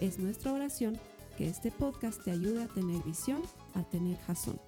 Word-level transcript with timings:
Es 0.00 0.18
nuestra 0.18 0.52
oración 0.52 1.00
que 1.38 1.48
este 1.48 1.70
podcast 1.70 2.22
te 2.22 2.30
ayude 2.30 2.64
a 2.64 2.68
tener 2.68 3.02
visión, 3.02 3.40
a 3.74 3.82
tener 3.82 4.18
jazón. 4.26 4.60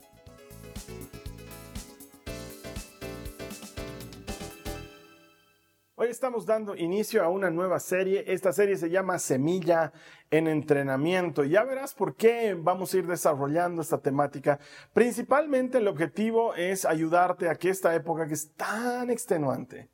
Hoy 5.96 6.08
estamos 6.08 6.46
dando 6.46 6.74
inicio 6.76 7.22
a 7.22 7.28
una 7.28 7.50
nueva 7.50 7.78
serie. 7.78 8.24
Esta 8.26 8.54
serie 8.54 8.78
se 8.78 8.88
llama 8.88 9.18
Semilla 9.18 9.92
en 10.30 10.48
Entrenamiento. 10.48 11.44
Ya 11.44 11.62
verás 11.62 11.92
por 11.92 12.14
qué 12.14 12.56
vamos 12.58 12.94
a 12.94 12.96
ir 12.96 13.06
desarrollando 13.06 13.82
esta 13.82 13.98
temática. 13.98 14.58
Principalmente 14.94 15.76
el 15.76 15.88
objetivo 15.88 16.54
es 16.54 16.86
ayudarte 16.86 17.50
a 17.50 17.56
que 17.56 17.68
esta 17.68 17.94
época 17.94 18.26
que 18.26 18.34
es 18.34 18.54
tan 18.54 19.10
extenuante, 19.10 19.90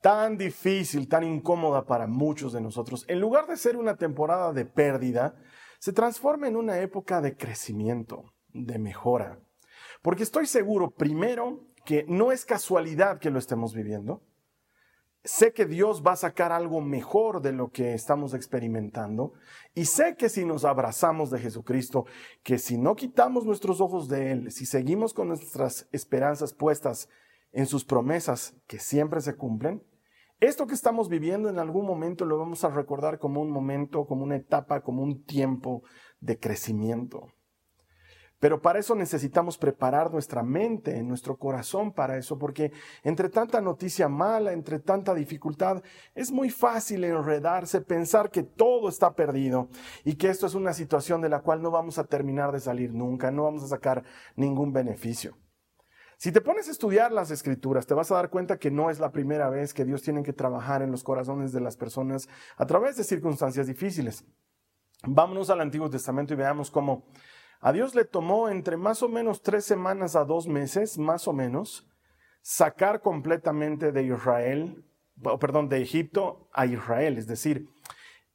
tan 0.00 0.36
difícil, 0.36 1.08
tan 1.08 1.24
incómoda 1.24 1.84
para 1.84 2.06
muchos 2.06 2.52
de 2.52 2.60
nosotros, 2.60 3.04
en 3.08 3.20
lugar 3.20 3.46
de 3.46 3.56
ser 3.56 3.76
una 3.76 3.96
temporada 3.96 4.52
de 4.52 4.64
pérdida, 4.64 5.36
se 5.78 5.92
transforme 5.92 6.48
en 6.48 6.56
una 6.56 6.78
época 6.80 7.20
de 7.20 7.36
crecimiento, 7.36 8.32
de 8.48 8.78
mejora. 8.78 9.40
Porque 10.02 10.22
estoy 10.22 10.46
seguro, 10.46 10.90
primero, 10.90 11.68
que 11.84 12.04
no 12.08 12.32
es 12.32 12.44
casualidad 12.44 13.18
que 13.18 13.30
lo 13.30 13.38
estemos 13.38 13.74
viviendo. 13.74 14.22
Sé 15.24 15.52
que 15.52 15.66
Dios 15.66 16.02
va 16.06 16.12
a 16.12 16.16
sacar 16.16 16.52
algo 16.52 16.80
mejor 16.80 17.42
de 17.42 17.52
lo 17.52 17.70
que 17.70 17.92
estamos 17.92 18.34
experimentando. 18.34 19.32
Y 19.74 19.86
sé 19.86 20.16
que 20.16 20.28
si 20.28 20.44
nos 20.44 20.64
abrazamos 20.64 21.30
de 21.30 21.40
Jesucristo, 21.40 22.06
que 22.42 22.58
si 22.58 22.78
no 22.78 22.94
quitamos 22.94 23.44
nuestros 23.44 23.80
ojos 23.80 24.08
de 24.08 24.32
Él, 24.32 24.52
si 24.52 24.64
seguimos 24.64 25.12
con 25.12 25.28
nuestras 25.28 25.88
esperanzas 25.92 26.54
puestas 26.54 27.08
en 27.52 27.66
sus 27.66 27.84
promesas 27.84 28.54
que 28.66 28.78
siempre 28.78 29.20
se 29.20 29.36
cumplen, 29.36 29.82
esto 30.40 30.68
que 30.68 30.74
estamos 30.74 31.08
viviendo 31.08 31.48
en 31.48 31.58
algún 31.58 31.84
momento 31.84 32.24
lo 32.24 32.38
vamos 32.38 32.62
a 32.62 32.70
recordar 32.70 33.18
como 33.18 33.40
un 33.40 33.50
momento, 33.50 34.06
como 34.06 34.22
una 34.22 34.36
etapa, 34.36 34.82
como 34.82 35.02
un 35.02 35.24
tiempo 35.24 35.82
de 36.20 36.38
crecimiento. 36.38 37.26
Pero 38.38 38.62
para 38.62 38.78
eso 38.78 38.94
necesitamos 38.94 39.58
preparar 39.58 40.12
nuestra 40.12 40.44
mente, 40.44 41.02
nuestro 41.02 41.36
corazón 41.36 41.92
para 41.92 42.18
eso, 42.18 42.38
porque 42.38 42.70
entre 43.02 43.28
tanta 43.28 43.60
noticia 43.60 44.08
mala, 44.08 44.52
entre 44.52 44.78
tanta 44.78 45.12
dificultad, 45.12 45.82
es 46.14 46.30
muy 46.30 46.50
fácil 46.50 47.02
enredarse, 47.02 47.80
pensar 47.80 48.30
que 48.30 48.44
todo 48.44 48.88
está 48.88 49.14
perdido 49.16 49.68
y 50.04 50.14
que 50.14 50.28
esto 50.28 50.46
es 50.46 50.54
una 50.54 50.72
situación 50.72 51.20
de 51.20 51.30
la 51.30 51.40
cual 51.40 51.62
no 51.62 51.72
vamos 51.72 51.98
a 51.98 52.04
terminar 52.04 52.52
de 52.52 52.60
salir 52.60 52.94
nunca, 52.94 53.32
no 53.32 53.42
vamos 53.42 53.64
a 53.64 53.68
sacar 53.68 54.04
ningún 54.36 54.72
beneficio. 54.72 55.36
Si 56.18 56.32
te 56.32 56.40
pones 56.40 56.66
a 56.66 56.72
estudiar 56.72 57.12
las 57.12 57.30
escrituras, 57.30 57.86
te 57.86 57.94
vas 57.94 58.10
a 58.10 58.16
dar 58.16 58.28
cuenta 58.28 58.58
que 58.58 58.72
no 58.72 58.90
es 58.90 58.98
la 58.98 59.12
primera 59.12 59.50
vez 59.50 59.72
que 59.72 59.84
Dios 59.84 60.02
tiene 60.02 60.24
que 60.24 60.32
trabajar 60.32 60.82
en 60.82 60.90
los 60.90 61.04
corazones 61.04 61.52
de 61.52 61.60
las 61.60 61.76
personas 61.76 62.28
a 62.56 62.66
través 62.66 62.96
de 62.96 63.04
circunstancias 63.04 63.68
difíciles. 63.68 64.24
Vámonos 65.04 65.48
al 65.48 65.60
Antiguo 65.60 65.88
Testamento 65.88 66.34
y 66.34 66.36
veamos 66.36 66.72
cómo 66.72 67.06
a 67.60 67.72
Dios 67.72 67.94
le 67.94 68.04
tomó 68.04 68.48
entre 68.48 68.76
más 68.76 69.00
o 69.04 69.08
menos 69.08 69.42
tres 69.42 69.64
semanas 69.64 70.16
a 70.16 70.24
dos 70.24 70.48
meses, 70.48 70.98
más 70.98 71.28
o 71.28 71.32
menos, 71.32 71.88
sacar 72.42 73.00
completamente 73.00 73.92
de 73.92 74.02
Israel, 74.02 74.84
perdón, 75.38 75.68
de 75.68 75.82
Egipto 75.82 76.48
a 76.52 76.66
Israel. 76.66 77.16
Es 77.16 77.28
decir, 77.28 77.68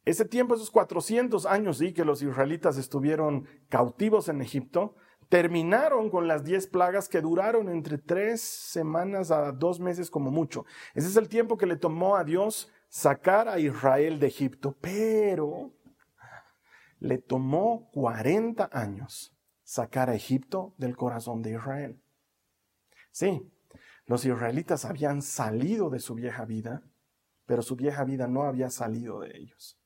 ese 0.05 0.23
tiempo, 0.23 0.55
esos 0.55 0.71
400 0.71 1.45
años 1.45 1.79
sí 1.79 1.93
que 1.93 2.05
los 2.05 2.21
israelitas 2.21 2.77
estuvieron 2.77 3.45
cautivos 3.67 4.29
en 4.29 4.41
Egipto, 4.41 4.95
terminaron 5.33 6.11
con 6.11 6.27
las 6.27 6.43
diez 6.43 6.67
plagas 6.67 7.09
que 7.09 7.19
duraron 7.19 7.67
entre 7.67 7.97
tres 7.97 8.39
semanas 8.39 9.31
a 9.31 9.51
dos 9.51 9.79
meses 9.79 10.11
como 10.11 10.29
mucho. 10.29 10.63
Ese 10.93 11.07
es 11.07 11.15
el 11.15 11.27
tiempo 11.27 11.57
que 11.57 11.65
le 11.65 11.75
tomó 11.75 12.15
a 12.17 12.23
Dios 12.23 12.71
sacar 12.87 13.47
a 13.47 13.57
Israel 13.57 14.19
de 14.19 14.27
Egipto. 14.27 14.77
Pero 14.79 15.73
le 16.99 17.17
tomó 17.17 17.89
40 17.93 18.69
años 18.71 19.35
sacar 19.63 20.11
a 20.11 20.13
Egipto 20.13 20.75
del 20.77 20.95
corazón 20.95 21.41
de 21.41 21.53
Israel. 21.53 21.99
Sí, 23.11 23.51
los 24.05 24.25
israelitas 24.25 24.85
habían 24.85 25.23
salido 25.23 25.89
de 25.89 25.97
su 25.97 26.13
vieja 26.13 26.45
vida, 26.45 26.83
pero 27.47 27.63
su 27.63 27.75
vieja 27.75 28.03
vida 28.03 28.27
no 28.27 28.43
había 28.43 28.69
salido 28.69 29.21
de 29.21 29.35
ellos. 29.35 29.79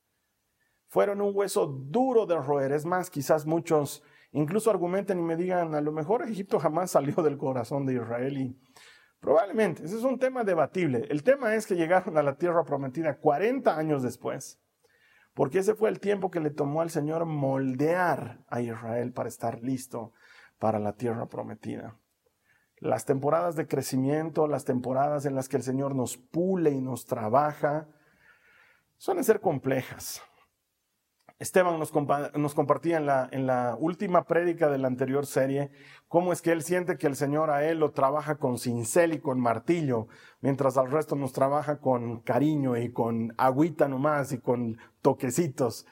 Fueron 0.88 1.22
un 1.22 1.34
hueso 1.34 1.66
duro 1.66 2.26
de 2.26 2.36
roer. 2.36 2.72
Es 2.72 2.84
más, 2.84 3.08
quizás 3.08 3.46
muchos 3.46 4.02
incluso 4.32 4.70
argumenten 4.70 5.18
y 5.18 5.22
me 5.22 5.36
digan, 5.36 5.74
a 5.74 5.80
lo 5.80 5.92
mejor 5.92 6.22
Egipto 6.22 6.58
jamás 6.58 6.90
salió 6.90 7.22
del 7.22 7.38
corazón 7.38 7.86
de 7.86 7.94
Israel 7.94 8.38
y 8.38 8.60
probablemente, 9.20 9.84
ese 9.84 9.96
es 9.96 10.04
un 10.04 10.18
tema 10.18 10.44
debatible. 10.44 11.06
El 11.10 11.22
tema 11.22 11.54
es 11.54 11.66
que 11.66 11.76
llegaron 11.76 12.16
a 12.18 12.22
la 12.22 12.36
tierra 12.36 12.64
prometida 12.64 13.18
40 13.18 13.76
años 13.76 14.02
después 14.02 14.60
porque 15.38 15.60
ese 15.60 15.76
fue 15.76 15.88
el 15.88 16.00
tiempo 16.00 16.32
que 16.32 16.40
le 16.40 16.50
tomó 16.50 16.80
al 16.80 16.90
Señor 16.90 17.24
moldear 17.24 18.40
a 18.48 18.60
Israel 18.60 19.12
para 19.12 19.28
estar 19.28 19.62
listo 19.62 20.12
para 20.58 20.80
la 20.80 20.94
tierra 20.94 21.28
prometida. 21.28 21.96
Las 22.80 23.04
temporadas 23.04 23.54
de 23.54 23.68
crecimiento, 23.68 24.48
las 24.48 24.64
temporadas 24.64 25.26
en 25.26 25.36
las 25.36 25.48
que 25.48 25.56
el 25.56 25.62
Señor 25.62 25.94
nos 25.94 26.16
pule 26.16 26.70
y 26.72 26.80
nos 26.80 27.06
trabaja, 27.06 27.86
suelen 28.96 29.22
ser 29.22 29.40
complejas. 29.40 30.20
Esteban 31.38 31.78
nos, 31.78 32.54
compartía 32.54 32.96
en 32.96 33.06
la, 33.06 33.28
en 33.30 33.46
la 33.46 33.76
última 33.78 34.24
prédica 34.24 34.68
de 34.68 34.78
la 34.78 34.88
anterior 34.88 35.24
serie 35.24 35.70
cómo 36.08 36.32
es 36.32 36.42
que 36.42 36.50
él 36.50 36.62
siente 36.62 36.98
que 36.98 37.06
el 37.06 37.14
Señor 37.14 37.50
a 37.50 37.64
él 37.64 37.78
lo 37.78 37.92
trabaja 37.92 38.38
con 38.38 38.58
cincel 38.58 39.12
y 39.12 39.20
con 39.20 39.38
martillo, 39.38 40.08
mientras 40.40 40.76
al 40.76 40.90
resto 40.90 41.14
nos 41.14 41.32
trabaja 41.32 41.78
con 41.78 42.22
cariño 42.22 42.76
y 42.76 42.90
con 42.90 43.34
agüita 43.36 43.86
nomás 43.86 44.32
y 44.32 44.38
con 44.38 44.78
toquecitos. 45.00 45.86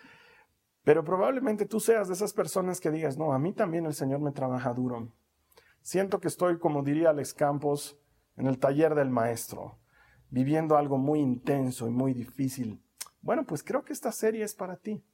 Pero 0.82 1.04
probablemente 1.04 1.64
tú 1.64 1.78
seas 1.78 2.08
de 2.08 2.14
esas 2.14 2.32
personas 2.32 2.80
que 2.80 2.90
digas, 2.90 3.16
no, 3.16 3.32
a 3.32 3.38
mí 3.38 3.52
también 3.52 3.86
el 3.86 3.94
Señor 3.94 4.20
me 4.20 4.32
trabaja 4.32 4.72
duro. 4.72 5.12
Siento 5.80 6.18
que 6.18 6.28
estoy, 6.28 6.58
como 6.58 6.82
diría 6.82 7.10
Alex 7.10 7.34
Campos, 7.34 7.96
en 8.36 8.48
el 8.48 8.58
taller 8.58 8.96
del 8.96 9.10
maestro, 9.10 9.78
viviendo 10.28 10.76
algo 10.76 10.98
muy 10.98 11.20
intenso 11.20 11.86
y 11.86 11.90
muy 11.92 12.14
difícil. 12.14 12.82
Bueno, 13.20 13.44
pues 13.46 13.62
creo 13.62 13.84
que 13.84 13.92
esta 13.92 14.10
serie 14.10 14.42
es 14.42 14.54
para 14.54 14.76
ti. 14.76 15.04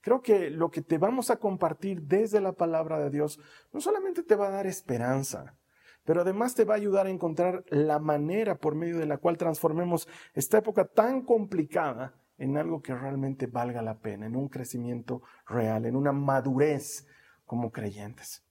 Creo 0.00 0.22
que 0.22 0.50
lo 0.50 0.70
que 0.70 0.80
te 0.80 0.98
vamos 0.98 1.30
a 1.30 1.36
compartir 1.36 2.02
desde 2.02 2.40
la 2.40 2.52
palabra 2.52 2.98
de 2.98 3.10
Dios 3.10 3.38
no 3.72 3.80
solamente 3.80 4.22
te 4.22 4.34
va 4.34 4.48
a 4.48 4.50
dar 4.50 4.66
esperanza, 4.66 5.56
pero 6.04 6.22
además 6.22 6.54
te 6.54 6.64
va 6.64 6.74
a 6.74 6.78
ayudar 6.78 7.06
a 7.06 7.10
encontrar 7.10 7.64
la 7.68 7.98
manera 7.98 8.56
por 8.56 8.74
medio 8.74 8.98
de 8.98 9.06
la 9.06 9.18
cual 9.18 9.36
transformemos 9.36 10.08
esta 10.34 10.58
época 10.58 10.86
tan 10.86 11.22
complicada 11.22 12.14
en 12.38 12.56
algo 12.56 12.80
que 12.80 12.94
realmente 12.94 13.46
valga 13.46 13.82
la 13.82 13.98
pena, 13.98 14.24
en 14.24 14.36
un 14.36 14.48
crecimiento 14.48 15.20
real, 15.46 15.84
en 15.84 15.94
una 15.94 16.12
madurez 16.12 17.06
como 17.44 17.70
creyentes. 17.70 18.42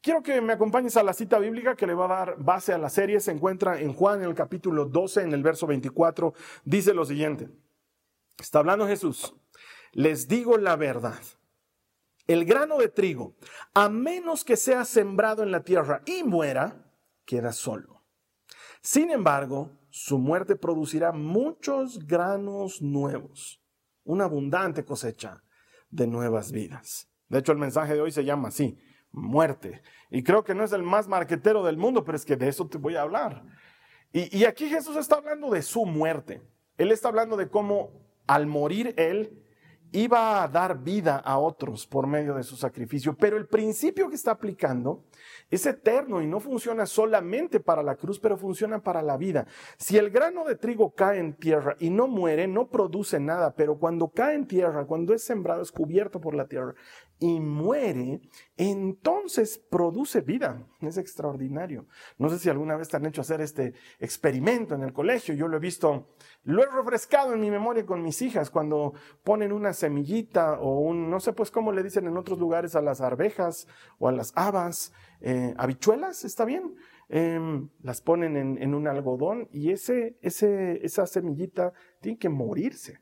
Quiero 0.00 0.22
que 0.22 0.40
me 0.40 0.52
acompañes 0.52 0.96
a 0.96 1.02
la 1.02 1.12
cita 1.12 1.38
bíblica 1.40 1.74
que 1.74 1.86
le 1.86 1.94
va 1.94 2.04
a 2.04 2.26
dar 2.26 2.36
base 2.38 2.72
a 2.72 2.78
la 2.78 2.88
serie. 2.88 3.20
Se 3.20 3.30
encuentra 3.30 3.80
en 3.80 3.92
Juan 3.92 4.20
en 4.20 4.28
el 4.28 4.34
capítulo 4.34 4.84
12, 4.84 5.22
en 5.22 5.32
el 5.32 5.42
verso 5.42 5.66
24. 5.66 6.34
Dice 6.64 6.92
lo 6.92 7.04
siguiente. 7.04 7.48
Está 8.38 8.60
hablando 8.60 8.86
Jesús 8.86 9.34
les 9.92 10.28
digo 10.28 10.58
la 10.58 10.76
verdad. 10.76 11.20
El 12.26 12.44
grano 12.44 12.78
de 12.78 12.88
trigo, 12.88 13.34
a 13.74 13.88
menos 13.88 14.44
que 14.44 14.56
sea 14.56 14.84
sembrado 14.84 15.42
en 15.42 15.50
la 15.50 15.64
tierra 15.64 16.02
y 16.06 16.22
muera, 16.22 16.84
queda 17.24 17.52
solo. 17.52 18.02
Sin 18.80 19.10
embargo, 19.10 19.70
su 19.90 20.18
muerte 20.18 20.56
producirá 20.56 21.12
muchos 21.12 22.06
granos 22.06 22.80
nuevos, 22.80 23.60
una 24.04 24.24
abundante 24.24 24.84
cosecha 24.84 25.42
de 25.90 26.06
nuevas 26.06 26.52
vidas. 26.52 27.08
De 27.28 27.38
hecho, 27.38 27.52
el 27.52 27.58
mensaje 27.58 27.94
de 27.94 28.00
hoy 28.00 28.10
se 28.10 28.24
llama 28.24 28.48
así, 28.48 28.78
muerte. 29.10 29.82
Y 30.10 30.22
creo 30.22 30.44
que 30.44 30.54
no 30.54 30.64
es 30.64 30.72
el 30.72 30.82
más 30.82 31.08
marquetero 31.08 31.62
del 31.62 31.76
mundo, 31.76 32.04
pero 32.04 32.16
es 32.16 32.24
que 32.24 32.36
de 32.36 32.48
eso 32.48 32.66
te 32.68 32.78
voy 32.78 32.96
a 32.96 33.02
hablar. 33.02 33.44
Y, 34.12 34.44
aquí 34.44 34.68
Jesús 34.68 34.96
está 34.96 35.16
hablando 35.16 35.50
de 35.50 35.62
su 35.62 35.86
muerte. 35.86 36.42
Él 36.76 36.92
está 36.92 37.08
hablando 37.08 37.36
de 37.36 37.48
cómo 37.48 38.02
al 38.26 38.46
morir 38.46 38.94
Él, 38.98 39.41
iba 39.92 40.42
a 40.42 40.48
dar 40.48 40.82
vida 40.82 41.16
a 41.16 41.38
otros 41.38 41.86
por 41.86 42.06
medio 42.06 42.34
de 42.34 42.42
su 42.42 42.56
sacrificio, 42.56 43.14
pero 43.14 43.36
el 43.36 43.46
principio 43.46 44.08
que 44.08 44.16
está 44.16 44.32
aplicando 44.32 45.04
es 45.50 45.66
eterno 45.66 46.22
y 46.22 46.26
no 46.26 46.40
funciona 46.40 46.86
solamente 46.86 47.60
para 47.60 47.82
la 47.82 47.96
cruz, 47.96 48.18
pero 48.18 48.36
funciona 48.36 48.82
para 48.82 49.02
la 49.02 49.16
vida. 49.16 49.46
Si 49.76 49.98
el 49.98 50.10
grano 50.10 50.44
de 50.44 50.56
trigo 50.56 50.94
cae 50.94 51.18
en 51.18 51.34
tierra 51.34 51.76
y 51.78 51.90
no 51.90 52.08
muere, 52.08 52.48
no 52.48 52.68
produce 52.68 53.20
nada, 53.20 53.54
pero 53.54 53.78
cuando 53.78 54.08
cae 54.08 54.34
en 54.34 54.46
tierra, 54.46 54.86
cuando 54.86 55.12
es 55.12 55.22
sembrado, 55.22 55.62
es 55.62 55.70
cubierto 55.70 56.20
por 56.20 56.34
la 56.34 56.46
tierra 56.46 56.74
y 57.22 57.38
muere, 57.38 58.20
entonces 58.56 59.56
produce 59.56 60.22
vida. 60.22 60.66
Es 60.80 60.98
extraordinario. 60.98 61.86
No 62.18 62.28
sé 62.28 62.40
si 62.40 62.50
alguna 62.50 62.76
vez 62.76 62.88
te 62.88 62.96
han 62.96 63.06
hecho 63.06 63.20
hacer 63.20 63.40
este 63.40 63.74
experimento 64.00 64.74
en 64.74 64.82
el 64.82 64.92
colegio. 64.92 65.32
Yo 65.32 65.46
lo 65.46 65.56
he 65.56 65.60
visto, 65.60 66.08
lo 66.42 66.64
he 66.64 66.66
refrescado 66.66 67.32
en 67.32 67.40
mi 67.40 67.48
memoria 67.48 67.86
con 67.86 68.02
mis 68.02 68.20
hijas 68.22 68.50
cuando 68.50 68.94
ponen 69.22 69.52
una 69.52 69.72
semillita 69.72 70.58
o 70.58 70.80
un, 70.80 71.10
no 71.10 71.20
sé 71.20 71.32
pues 71.32 71.52
cómo 71.52 71.70
le 71.70 71.84
dicen 71.84 72.08
en 72.08 72.16
otros 72.16 72.40
lugares 72.40 72.74
a 72.74 72.82
las 72.82 73.00
arvejas 73.00 73.68
o 74.00 74.08
a 74.08 74.12
las 74.12 74.32
habas, 74.34 74.92
eh, 75.20 75.54
habichuelas, 75.58 76.24
¿está 76.24 76.44
bien? 76.44 76.74
Em, 77.08 77.68
las 77.82 78.00
ponen 78.00 78.36
en, 78.36 78.60
en, 78.60 78.74
un 78.74 78.88
algodón 78.88 79.48
y 79.52 79.70
ese, 79.70 80.18
ese, 80.22 80.84
esa 80.84 81.06
semillita 81.06 81.72
tiene 82.00 82.18
que 82.18 82.28
morirse 82.28 83.00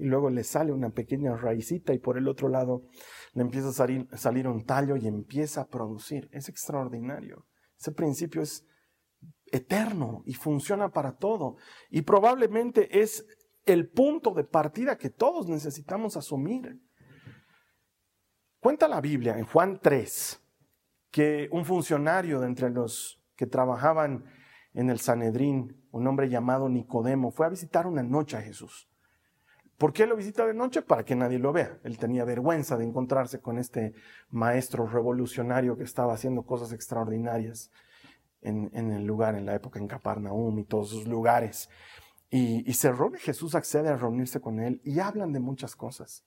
y 0.00 0.06
luego 0.06 0.30
le 0.30 0.44
sale 0.44 0.72
una 0.72 0.90
pequeña 0.90 1.36
raicita 1.36 1.92
y 1.92 1.98
por 1.98 2.16
el 2.16 2.26
otro 2.26 2.48
lado 2.48 2.84
le 3.34 3.42
empieza 3.42 3.68
a 3.68 3.72
salir, 3.72 4.08
salir 4.16 4.48
un 4.48 4.64
tallo 4.64 4.96
y 4.96 5.06
empieza 5.06 5.60
a 5.60 5.68
producir. 5.68 6.28
Es 6.32 6.48
extraordinario. 6.48 7.46
Ese 7.78 7.92
principio 7.92 8.40
es 8.40 8.66
eterno 9.52 10.22
y 10.24 10.32
funciona 10.32 10.88
para 10.88 11.16
todo. 11.16 11.56
Y 11.90 12.00
probablemente 12.02 13.00
es 13.00 13.26
el 13.66 13.90
punto 13.90 14.32
de 14.32 14.44
partida 14.44 14.96
que 14.96 15.10
todos 15.10 15.48
necesitamos 15.48 16.16
asumir. 16.16 16.80
Cuenta 18.58 18.88
la 18.88 19.02
Biblia 19.02 19.36
en 19.36 19.44
Juan 19.44 19.80
3 19.82 20.40
que 21.10 21.48
un 21.52 21.66
funcionario 21.66 22.40
de 22.40 22.46
entre 22.46 22.70
los 22.70 23.22
que 23.36 23.46
trabajaban 23.46 24.24
en 24.72 24.88
el 24.88 24.98
Sanedrín, 24.98 25.86
un 25.90 26.06
hombre 26.06 26.30
llamado 26.30 26.70
Nicodemo, 26.70 27.32
fue 27.32 27.44
a 27.44 27.50
visitar 27.50 27.86
una 27.86 28.02
noche 28.02 28.38
a 28.38 28.42
Jesús. 28.42 28.89
¿Por 29.80 29.94
qué 29.94 30.06
lo 30.06 30.14
visita 30.14 30.46
de 30.46 30.52
noche? 30.52 30.82
Para 30.82 31.06
que 31.06 31.16
nadie 31.16 31.38
lo 31.38 31.54
vea. 31.54 31.80
Él 31.84 31.96
tenía 31.96 32.26
vergüenza 32.26 32.76
de 32.76 32.84
encontrarse 32.84 33.40
con 33.40 33.56
este 33.56 33.94
maestro 34.28 34.86
revolucionario 34.86 35.78
que 35.78 35.84
estaba 35.84 36.12
haciendo 36.12 36.42
cosas 36.42 36.74
extraordinarias 36.74 37.70
en, 38.42 38.68
el 38.74 39.06
lugar, 39.06 39.36
en 39.36 39.46
la 39.46 39.54
época 39.54 39.78
en 39.78 39.88
Capernaum 39.88 40.58
y 40.58 40.64
todos 40.64 40.92
esos 40.92 41.08
lugares. 41.08 41.70
Y, 42.28 42.62
y 42.70 42.74
se 42.74 42.92
reúne, 42.92 43.18
Jesús 43.20 43.54
accede 43.54 43.88
a 43.88 43.96
reunirse 43.96 44.38
con 44.38 44.60
él 44.60 44.82
y 44.84 44.98
hablan 44.98 45.32
de 45.32 45.40
muchas 45.40 45.74
cosas. 45.74 46.26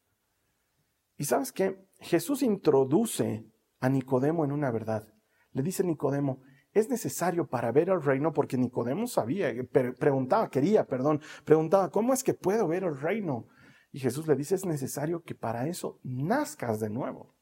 Y 1.20 1.26
sabes 1.26 1.52
qué? 1.52 1.78
Jesús 2.00 2.42
introduce 2.42 3.46
a 3.82 3.88
Nicodemo 3.88 4.46
en 4.46 4.52
una 4.52 4.72
verdad. 4.72 5.08
Le 5.52 5.62
dice 5.62 5.84
Nicodemo, 5.84 6.42
es 6.74 6.90
necesario 6.90 7.48
para 7.48 7.72
ver 7.72 7.90
el 7.90 8.02
reino, 8.02 8.34
porque 8.34 8.58
Nicodemo 8.58 9.08
sabía, 9.08 9.50
eh, 9.50 9.64
preguntaba, 9.64 10.50
quería, 10.50 10.86
perdón, 10.86 11.22
preguntaba, 11.46 11.90
¿cómo 11.90 12.14
es 12.14 12.24
que 12.24 12.34
puedo 12.34 12.68
ver 12.68 12.84
el 12.84 13.00
reino? 13.00 13.48
Y 13.92 14.00
Jesús 14.00 14.28
le 14.28 14.36
dice, 14.36 14.56
es 14.56 14.66
necesario 14.66 15.22
que 15.22 15.36
para 15.36 15.68
eso 15.68 16.00
nazcas 16.04 16.80
de 16.80 16.90
nuevo. 16.90 17.36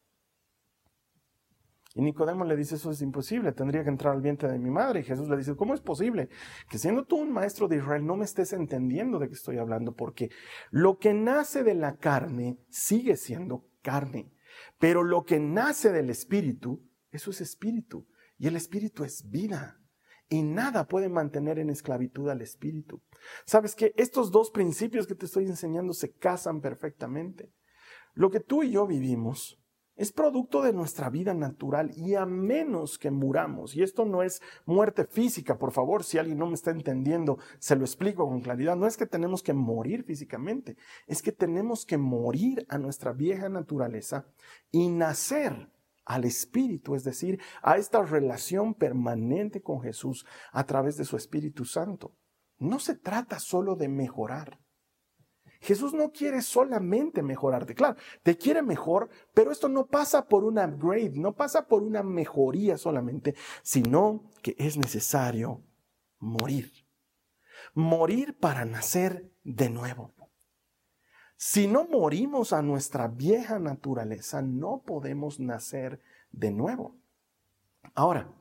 Y 1.93 2.01
Nicodemo 2.01 2.45
le 2.45 2.55
dice, 2.55 2.75
eso 2.75 2.91
es 2.91 3.01
imposible, 3.01 3.51
tendría 3.51 3.83
que 3.83 3.89
entrar 3.89 4.13
al 4.13 4.21
vientre 4.21 4.49
de 4.49 4.59
mi 4.59 4.69
madre. 4.69 5.01
Y 5.01 5.03
Jesús 5.03 5.27
le 5.27 5.37
dice, 5.37 5.55
¿cómo 5.55 5.73
es 5.73 5.81
posible 5.81 6.29
que 6.69 6.77
siendo 6.77 7.05
tú 7.05 7.17
un 7.17 7.31
maestro 7.31 7.67
de 7.67 7.77
Israel 7.77 8.05
no 8.05 8.15
me 8.15 8.25
estés 8.25 8.53
entendiendo 8.53 9.19
de 9.19 9.27
qué 9.27 9.33
estoy 9.33 9.57
hablando? 9.57 9.95
Porque 9.95 10.29
lo 10.69 10.99
que 10.99 11.13
nace 11.13 11.63
de 11.63 11.73
la 11.73 11.97
carne 11.97 12.59
sigue 12.69 13.17
siendo 13.17 13.65
carne, 13.81 14.31
pero 14.79 15.03
lo 15.03 15.25
que 15.25 15.39
nace 15.39 15.91
del 15.91 16.09
espíritu, 16.09 16.81
eso 17.11 17.31
es 17.31 17.41
espíritu. 17.41 18.07
Y 18.41 18.47
el 18.47 18.55
espíritu 18.55 19.03
es 19.03 19.29
vida. 19.29 19.79
Y 20.27 20.41
nada 20.41 20.87
puede 20.87 21.09
mantener 21.09 21.59
en 21.59 21.69
esclavitud 21.69 22.27
al 22.27 22.41
espíritu. 22.41 22.99
¿Sabes 23.45 23.75
que 23.75 23.93
Estos 23.97 24.31
dos 24.31 24.49
principios 24.49 25.05
que 25.05 25.13
te 25.13 25.27
estoy 25.27 25.45
enseñando 25.45 25.93
se 25.93 26.13
casan 26.13 26.59
perfectamente. 26.59 27.53
Lo 28.15 28.31
que 28.31 28.39
tú 28.39 28.63
y 28.63 28.71
yo 28.71 28.87
vivimos 28.87 29.61
es 29.95 30.11
producto 30.11 30.63
de 30.63 30.73
nuestra 30.73 31.11
vida 31.11 31.35
natural 31.35 31.91
y 31.95 32.15
a 32.15 32.25
menos 32.25 32.97
que 32.97 33.11
muramos, 33.11 33.75
y 33.75 33.83
esto 33.83 34.05
no 34.05 34.23
es 34.23 34.41
muerte 34.65 35.05
física, 35.05 35.59
por 35.59 35.71
favor, 35.71 36.03
si 36.03 36.17
alguien 36.17 36.39
no 36.39 36.47
me 36.47 36.55
está 36.55 36.71
entendiendo, 36.71 37.37
se 37.59 37.75
lo 37.75 37.83
explico 37.83 38.27
con 38.27 38.41
claridad, 38.41 38.75
no 38.75 38.87
es 38.87 38.97
que 38.97 39.05
tenemos 39.05 39.43
que 39.43 39.53
morir 39.53 40.03
físicamente, 40.03 40.77
es 41.05 41.21
que 41.21 41.31
tenemos 41.31 41.85
que 41.85 41.99
morir 41.99 42.65
a 42.69 42.79
nuestra 42.79 43.11
vieja 43.11 43.49
naturaleza 43.49 44.25
y 44.71 44.87
nacer 44.87 45.69
al 46.05 46.25
Espíritu, 46.25 46.95
es 46.95 47.03
decir, 47.03 47.39
a 47.61 47.77
esta 47.77 48.01
relación 48.03 48.73
permanente 48.73 49.61
con 49.61 49.81
Jesús 49.81 50.25
a 50.51 50.65
través 50.65 50.97
de 50.97 51.05
su 51.05 51.17
Espíritu 51.17 51.65
Santo. 51.65 52.15
No 52.57 52.79
se 52.79 52.95
trata 52.95 53.39
solo 53.39 53.75
de 53.75 53.87
mejorar. 53.87 54.59
Jesús 55.61 55.93
no 55.93 56.11
quiere 56.11 56.41
solamente 56.41 57.21
mejorarte, 57.21 57.75
claro, 57.75 57.95
te 58.23 58.35
quiere 58.35 58.63
mejor, 58.63 59.09
pero 59.33 59.51
esto 59.51 59.69
no 59.69 59.85
pasa 59.85 60.27
por 60.27 60.43
un 60.43 60.57
upgrade, 60.57 61.11
no 61.13 61.35
pasa 61.35 61.67
por 61.67 61.83
una 61.83 62.01
mejoría 62.01 62.77
solamente, 62.77 63.35
sino 63.61 64.31
que 64.41 64.55
es 64.57 64.77
necesario 64.77 65.63
morir. 66.17 66.71
Morir 67.75 68.37
para 68.39 68.65
nacer 68.65 69.31
de 69.43 69.69
nuevo. 69.69 70.15
Si 71.43 71.65
no 71.65 71.85
morimos 71.85 72.53
a 72.53 72.61
nuestra 72.61 73.07
vieja 73.07 73.57
naturaleza, 73.57 74.43
no 74.43 74.83
podemos 74.85 75.39
nacer 75.39 75.99
de 76.31 76.51
nuevo. 76.51 76.95
Ahora, 77.95 78.31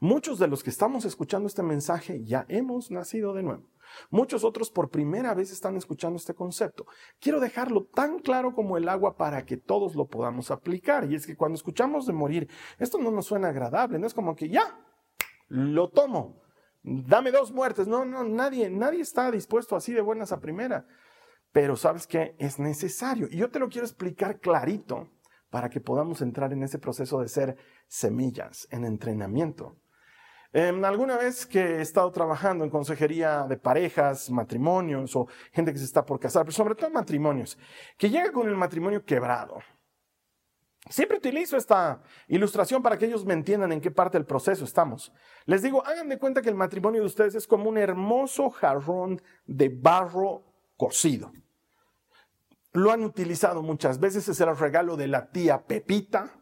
muchos 0.00 0.40
de 0.40 0.48
los 0.48 0.64
que 0.64 0.70
estamos 0.70 1.04
escuchando 1.04 1.46
este 1.46 1.62
mensaje 1.62 2.24
ya 2.24 2.46
hemos 2.48 2.90
nacido 2.90 3.32
de 3.32 3.44
nuevo. 3.44 3.70
Muchos 4.10 4.42
otros 4.42 4.72
por 4.72 4.90
primera 4.90 5.34
vez 5.34 5.52
están 5.52 5.76
escuchando 5.76 6.16
este 6.16 6.34
concepto. 6.34 6.84
Quiero 7.20 7.38
dejarlo 7.38 7.84
tan 7.94 8.18
claro 8.18 8.52
como 8.56 8.76
el 8.76 8.88
agua 8.88 9.16
para 9.16 9.46
que 9.46 9.56
todos 9.56 9.94
lo 9.94 10.08
podamos 10.08 10.50
aplicar. 10.50 11.08
Y 11.08 11.14
es 11.14 11.28
que 11.28 11.36
cuando 11.36 11.54
escuchamos 11.54 12.06
de 12.06 12.12
morir, 12.12 12.50
esto 12.80 12.98
no 12.98 13.12
nos 13.12 13.26
suena 13.26 13.50
agradable, 13.50 14.00
no 14.00 14.06
es 14.08 14.14
como 14.14 14.34
que 14.34 14.48
ya, 14.48 14.84
lo 15.46 15.90
tomo, 15.90 16.42
dame 16.82 17.30
dos 17.30 17.52
muertes. 17.52 17.86
No, 17.86 18.04
no, 18.04 18.24
nadie, 18.24 18.68
nadie 18.68 19.02
está 19.02 19.30
dispuesto 19.30 19.76
así 19.76 19.92
de 19.92 20.00
buenas 20.00 20.32
a 20.32 20.40
primera 20.40 20.88
pero 21.52 21.76
sabes 21.76 22.06
que 22.06 22.34
es 22.38 22.58
necesario. 22.58 23.28
Y 23.30 23.38
yo 23.38 23.50
te 23.50 23.58
lo 23.58 23.68
quiero 23.68 23.86
explicar 23.86 24.40
clarito 24.40 25.08
para 25.50 25.68
que 25.70 25.80
podamos 25.80 26.20
entrar 26.20 26.52
en 26.52 26.62
ese 26.62 26.78
proceso 26.78 27.20
de 27.20 27.28
ser 27.28 27.56
semillas, 27.86 28.68
en 28.70 28.84
entrenamiento. 28.84 29.76
Eh, 30.52 30.72
alguna 30.82 31.18
vez 31.18 31.44
que 31.44 31.60
he 31.60 31.80
estado 31.82 32.10
trabajando 32.10 32.64
en 32.64 32.70
consejería 32.70 33.46
de 33.46 33.58
parejas, 33.58 34.30
matrimonios 34.30 35.14
o 35.14 35.26
gente 35.52 35.72
que 35.72 35.78
se 35.78 35.84
está 35.84 36.04
por 36.06 36.18
casar, 36.18 36.44
pero 36.44 36.52
sobre 36.52 36.74
todo 36.74 36.90
matrimonios, 36.90 37.58
que 37.98 38.08
llega 38.08 38.32
con 38.32 38.48
el 38.48 38.56
matrimonio 38.56 39.04
quebrado. 39.04 39.58
Siempre 40.88 41.18
utilizo 41.18 41.58
esta 41.58 42.00
ilustración 42.28 42.82
para 42.82 42.96
que 42.96 43.04
ellos 43.04 43.26
me 43.26 43.34
entiendan 43.34 43.72
en 43.72 43.80
qué 43.80 43.90
parte 43.90 44.16
del 44.16 44.24
proceso 44.24 44.64
estamos. 44.64 45.12
Les 45.44 45.60
digo, 45.60 45.84
hagan 45.84 46.08
de 46.08 46.18
cuenta 46.18 46.40
que 46.40 46.48
el 46.48 46.54
matrimonio 46.54 47.02
de 47.02 47.06
ustedes 47.06 47.34
es 47.34 47.46
como 47.46 47.68
un 47.68 47.76
hermoso 47.76 48.48
jarrón 48.48 49.20
de 49.44 49.68
barro 49.68 50.44
cocido. 50.78 51.32
Lo 52.72 52.92
han 52.92 53.04
utilizado 53.04 53.62
muchas 53.62 54.00
veces, 54.00 54.28
es 54.28 54.40
el 54.40 54.56
regalo 54.56 54.96
de 54.96 55.08
la 55.08 55.30
tía 55.30 55.66
Pepita. 55.66 56.32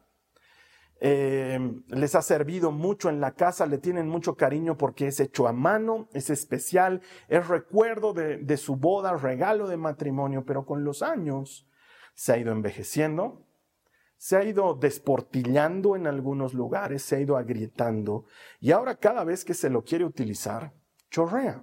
Eh, 1.01 1.59
les 1.89 2.15
ha 2.15 2.23
servido 2.23 2.71
mucho 2.71 3.09
en 3.09 3.21
la 3.21 3.33
casa, 3.33 3.67
le 3.67 3.79
tienen 3.79 4.09
mucho 4.09 4.35
cariño 4.35 4.79
porque 4.79 5.09
es 5.09 5.21
hecho 5.21 5.47
a 5.49 5.53
mano, 5.53 6.09
es 6.13 6.31
especial, 6.31 7.03
es 7.29 7.49
recuerdo 7.49 8.13
de, 8.13 8.39
de 8.39 8.57
su 8.57 8.77
boda, 8.77 9.17
regalo 9.17 9.67
de 9.67 9.77
matrimonio, 9.77 10.45
pero 10.47 10.65
con 10.65 10.85
los 10.85 11.03
años 11.03 11.69
se 12.15 12.33
ha 12.33 12.39
ido 12.39 12.53
envejeciendo, 12.53 13.47
se 14.17 14.37
ha 14.37 14.45
ido 14.45 14.75
desportillando 14.75 15.97
en 15.97 16.07
algunos 16.07 16.55
lugares, 16.55 17.03
se 17.03 17.17
ha 17.17 17.21
ido 17.21 17.37
agrietando 17.37 18.25
y 18.59 18.73
ahora 18.73 18.97
cada 18.97 19.23
vez 19.25 19.45
que 19.45 19.55
se 19.55 19.69
lo 19.69 19.85
quiere 19.85 20.05
utilizar, 20.05 20.73
chorrea. 21.11 21.63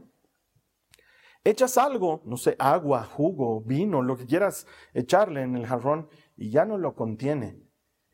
Echas 1.45 1.77
algo, 1.77 2.21
no 2.23 2.37
sé, 2.37 2.55
agua, 2.57 3.03
jugo, 3.03 3.59
vino, 3.61 4.01
lo 4.01 4.15
que 4.15 4.25
quieras 4.25 4.65
echarle 4.93 5.41
en 5.41 5.57
el 5.57 5.67
jarrón 5.67 6.07
y 6.37 6.51
ya 6.51 6.63
no 6.63 6.77
lo 6.77 6.95
contiene. 6.95 7.61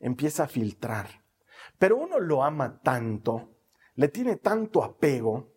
Empieza 0.00 0.44
a 0.44 0.48
filtrar. 0.48 1.06
Pero 1.78 1.96
uno 1.96 2.18
lo 2.18 2.42
ama 2.42 2.80
tanto, 2.82 3.56
le 3.94 4.08
tiene 4.08 4.36
tanto 4.36 4.82
apego, 4.82 5.54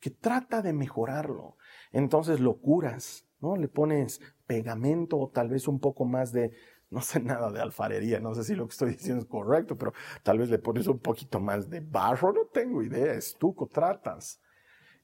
que 0.00 0.10
trata 0.10 0.62
de 0.62 0.72
mejorarlo. 0.72 1.56
Entonces 1.92 2.40
lo 2.40 2.58
curas, 2.58 3.24
¿no? 3.38 3.54
Le 3.54 3.68
pones 3.68 4.20
pegamento 4.46 5.16
o 5.16 5.30
tal 5.30 5.48
vez 5.48 5.68
un 5.68 5.78
poco 5.78 6.04
más 6.04 6.32
de, 6.32 6.50
no 6.90 7.02
sé 7.02 7.20
nada 7.20 7.52
de 7.52 7.60
alfarería, 7.60 8.18
no 8.18 8.34
sé 8.34 8.42
si 8.42 8.56
lo 8.56 8.66
que 8.66 8.72
estoy 8.72 8.90
diciendo 8.94 9.22
es 9.22 9.28
correcto, 9.28 9.78
pero 9.78 9.92
tal 10.24 10.38
vez 10.38 10.50
le 10.50 10.58
pones 10.58 10.88
un 10.88 10.98
poquito 10.98 11.38
más 11.38 11.70
de 11.70 11.78
barro, 11.78 12.32
no 12.32 12.46
tengo 12.46 12.82
idea, 12.82 13.14
estuco, 13.14 13.68
tratas 13.68 14.40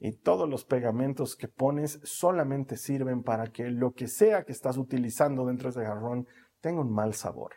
y 0.00 0.12
todos 0.12 0.48
los 0.48 0.64
pegamentos 0.64 1.34
que 1.34 1.48
pones 1.48 2.00
solamente 2.04 2.76
sirven 2.76 3.22
para 3.22 3.48
que 3.48 3.70
lo 3.70 3.94
que 3.94 4.06
sea 4.06 4.44
que 4.44 4.52
estás 4.52 4.76
utilizando 4.76 5.46
dentro 5.46 5.70
de 5.70 5.80
ese 5.80 5.88
jarrón 5.88 6.26
tenga 6.60 6.80
un 6.80 6.92
mal 6.92 7.14
sabor. 7.14 7.54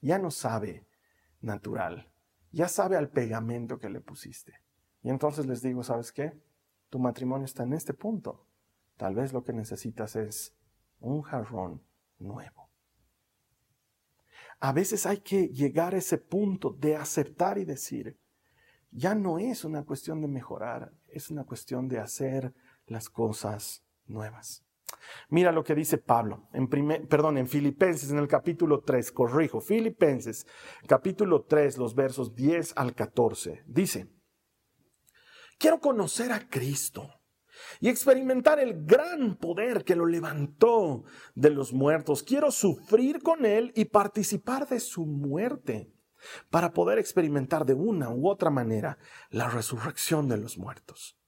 Ya 0.00 0.18
no 0.18 0.30
sabe 0.30 0.86
natural, 1.40 2.12
ya 2.50 2.68
sabe 2.68 2.96
al 2.96 3.10
pegamento 3.10 3.78
que 3.78 3.88
le 3.88 4.00
pusiste. 4.00 4.52
Y 5.02 5.08
entonces 5.08 5.46
les 5.46 5.62
digo, 5.62 5.82
¿sabes 5.82 6.12
qué? 6.12 6.32
Tu 6.90 6.98
matrimonio 6.98 7.46
está 7.46 7.62
en 7.62 7.72
este 7.72 7.94
punto. 7.94 8.46
Tal 8.96 9.14
vez 9.14 9.32
lo 9.32 9.42
que 9.42 9.52
necesitas 9.52 10.14
es 10.16 10.54
un 11.00 11.22
jarrón 11.22 11.82
nuevo. 12.18 12.70
A 14.60 14.72
veces 14.72 15.06
hay 15.06 15.18
que 15.18 15.48
llegar 15.48 15.94
a 15.94 15.98
ese 15.98 16.18
punto 16.18 16.70
de 16.70 16.96
aceptar 16.96 17.58
y 17.58 17.64
decir, 17.64 18.20
ya 18.92 19.14
no 19.14 19.38
es 19.38 19.64
una 19.64 19.84
cuestión 19.84 20.20
de 20.20 20.28
mejorar, 20.28 20.92
es 21.12 21.30
una 21.30 21.44
cuestión 21.44 21.88
de 21.88 21.98
hacer 21.98 22.52
las 22.86 23.08
cosas 23.08 23.84
nuevas. 24.06 24.64
Mira 25.28 25.52
lo 25.52 25.64
que 25.64 25.74
dice 25.74 25.98
Pablo, 25.98 26.48
en 26.52 26.68
perdón, 26.68 27.38
en 27.38 27.48
Filipenses, 27.48 28.10
en 28.10 28.18
el 28.18 28.28
capítulo 28.28 28.80
3, 28.80 29.12
corrijo, 29.12 29.60
Filipenses, 29.60 30.46
capítulo 30.86 31.44
3, 31.44 31.78
los 31.78 31.94
versos 31.94 32.34
10 32.34 32.74
al 32.76 32.94
14. 32.94 33.64
Dice, 33.66 34.08
quiero 35.58 35.80
conocer 35.80 36.32
a 36.32 36.48
Cristo 36.48 37.08
y 37.80 37.88
experimentar 37.88 38.60
el 38.60 38.84
gran 38.84 39.36
poder 39.36 39.84
que 39.84 39.96
lo 39.96 40.06
levantó 40.06 41.04
de 41.34 41.50
los 41.50 41.72
muertos. 41.72 42.22
Quiero 42.22 42.50
sufrir 42.50 43.22
con 43.22 43.44
Él 43.44 43.72
y 43.74 43.86
participar 43.86 44.68
de 44.68 44.80
su 44.80 45.06
muerte 45.06 45.92
para 46.50 46.72
poder 46.72 46.98
experimentar 46.98 47.64
de 47.64 47.74
una 47.74 48.10
u 48.10 48.28
otra 48.28 48.50
manera 48.50 48.98
la 49.30 49.48
resurrección 49.48 50.28
de 50.28 50.36
los 50.36 50.58
muertos. 50.58 51.18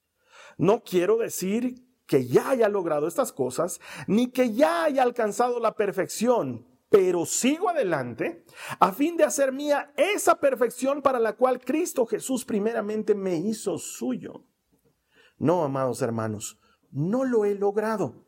No 0.56 0.82
quiero 0.82 1.16
decir 1.16 1.84
que 2.06 2.26
ya 2.26 2.50
haya 2.50 2.68
logrado 2.68 3.06
estas 3.08 3.32
cosas, 3.32 3.80
ni 4.06 4.30
que 4.30 4.52
ya 4.52 4.84
haya 4.84 5.02
alcanzado 5.02 5.58
la 5.58 5.74
perfección, 5.74 6.66
pero 6.90 7.26
sigo 7.26 7.70
adelante 7.70 8.44
a 8.78 8.92
fin 8.92 9.16
de 9.16 9.24
hacer 9.24 9.52
mía 9.52 9.92
esa 9.96 10.38
perfección 10.38 11.02
para 11.02 11.18
la 11.18 11.32
cual 11.32 11.60
Cristo 11.60 12.06
Jesús 12.06 12.44
primeramente 12.44 13.14
me 13.14 13.36
hizo 13.36 13.78
suyo. 13.78 14.44
No, 15.38 15.64
amados 15.64 16.02
hermanos, 16.02 16.60
no 16.90 17.24
lo 17.24 17.44
he 17.44 17.54
logrado, 17.54 18.26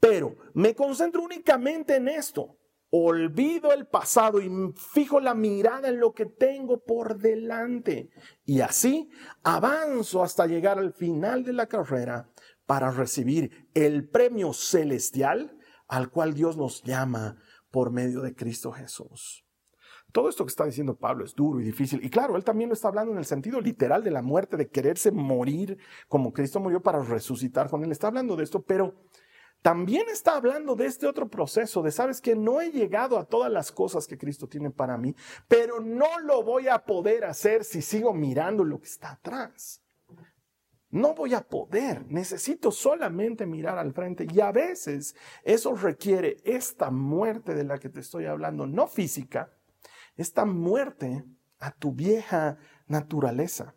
pero 0.00 0.36
me 0.54 0.74
concentro 0.74 1.22
únicamente 1.22 1.96
en 1.96 2.08
esto 2.08 2.58
olvido 2.94 3.72
el 3.72 3.86
pasado 3.86 4.38
y 4.42 4.50
fijo 4.76 5.18
la 5.18 5.34
mirada 5.34 5.88
en 5.88 5.98
lo 5.98 6.12
que 6.12 6.26
tengo 6.26 6.84
por 6.84 7.16
delante. 7.16 8.10
Y 8.44 8.60
así 8.60 9.10
avanzo 9.42 10.22
hasta 10.22 10.46
llegar 10.46 10.78
al 10.78 10.92
final 10.92 11.42
de 11.42 11.54
la 11.54 11.66
carrera 11.66 12.30
para 12.66 12.90
recibir 12.90 13.70
el 13.72 14.06
premio 14.06 14.52
celestial 14.52 15.58
al 15.88 16.10
cual 16.10 16.34
Dios 16.34 16.58
nos 16.58 16.82
llama 16.82 17.38
por 17.70 17.90
medio 17.90 18.20
de 18.20 18.34
Cristo 18.34 18.72
Jesús. 18.72 19.46
Todo 20.12 20.28
esto 20.28 20.44
que 20.44 20.50
está 20.50 20.66
diciendo 20.66 20.94
Pablo 20.94 21.24
es 21.24 21.34
duro 21.34 21.60
y 21.60 21.64
difícil. 21.64 22.04
Y 22.04 22.10
claro, 22.10 22.36
él 22.36 22.44
también 22.44 22.68
lo 22.68 22.74
está 22.74 22.88
hablando 22.88 23.12
en 23.12 23.18
el 23.18 23.24
sentido 23.24 23.58
literal 23.58 24.04
de 24.04 24.10
la 24.10 24.20
muerte, 24.20 24.58
de 24.58 24.68
quererse 24.68 25.10
morir 25.10 25.78
como 26.08 26.34
Cristo 26.34 26.60
murió 26.60 26.82
para 26.82 27.02
resucitar 27.02 27.70
con 27.70 27.82
él. 27.82 27.90
Está 27.90 28.08
hablando 28.08 28.36
de 28.36 28.44
esto, 28.44 28.60
pero 28.60 28.94
también 29.62 30.08
está 30.08 30.36
hablando 30.36 30.74
de 30.74 30.86
este 30.86 31.06
otro 31.06 31.28
proceso, 31.28 31.82
de 31.82 31.92
sabes 31.92 32.20
que 32.20 32.34
no 32.34 32.60
he 32.60 32.72
llegado 32.72 33.16
a 33.16 33.24
todas 33.24 33.50
las 33.50 33.70
cosas 33.70 34.08
que 34.08 34.18
Cristo 34.18 34.48
tiene 34.48 34.70
para 34.70 34.98
mí, 34.98 35.14
pero 35.46 35.80
no 35.80 36.18
lo 36.18 36.42
voy 36.42 36.66
a 36.66 36.84
poder 36.84 37.24
hacer 37.24 37.64
si 37.64 37.80
sigo 37.80 38.12
mirando 38.12 38.64
lo 38.64 38.80
que 38.80 38.88
está 38.88 39.12
atrás. 39.12 39.80
No 40.90 41.14
voy 41.14 41.32
a 41.32 41.40
poder, 41.40 42.04
necesito 42.08 42.72
solamente 42.72 43.46
mirar 43.46 43.78
al 43.78 43.94
frente 43.94 44.26
y 44.30 44.40
a 44.40 44.50
veces 44.50 45.14
eso 45.44 45.74
requiere 45.74 46.36
esta 46.44 46.90
muerte 46.90 47.54
de 47.54 47.64
la 47.64 47.78
que 47.78 47.88
te 47.88 48.00
estoy 48.00 48.26
hablando, 48.26 48.66
no 48.66 48.88
física, 48.88 49.52
esta 50.16 50.44
muerte 50.44 51.24
a 51.60 51.70
tu 51.70 51.92
vieja 51.92 52.58
naturaleza. 52.88 53.74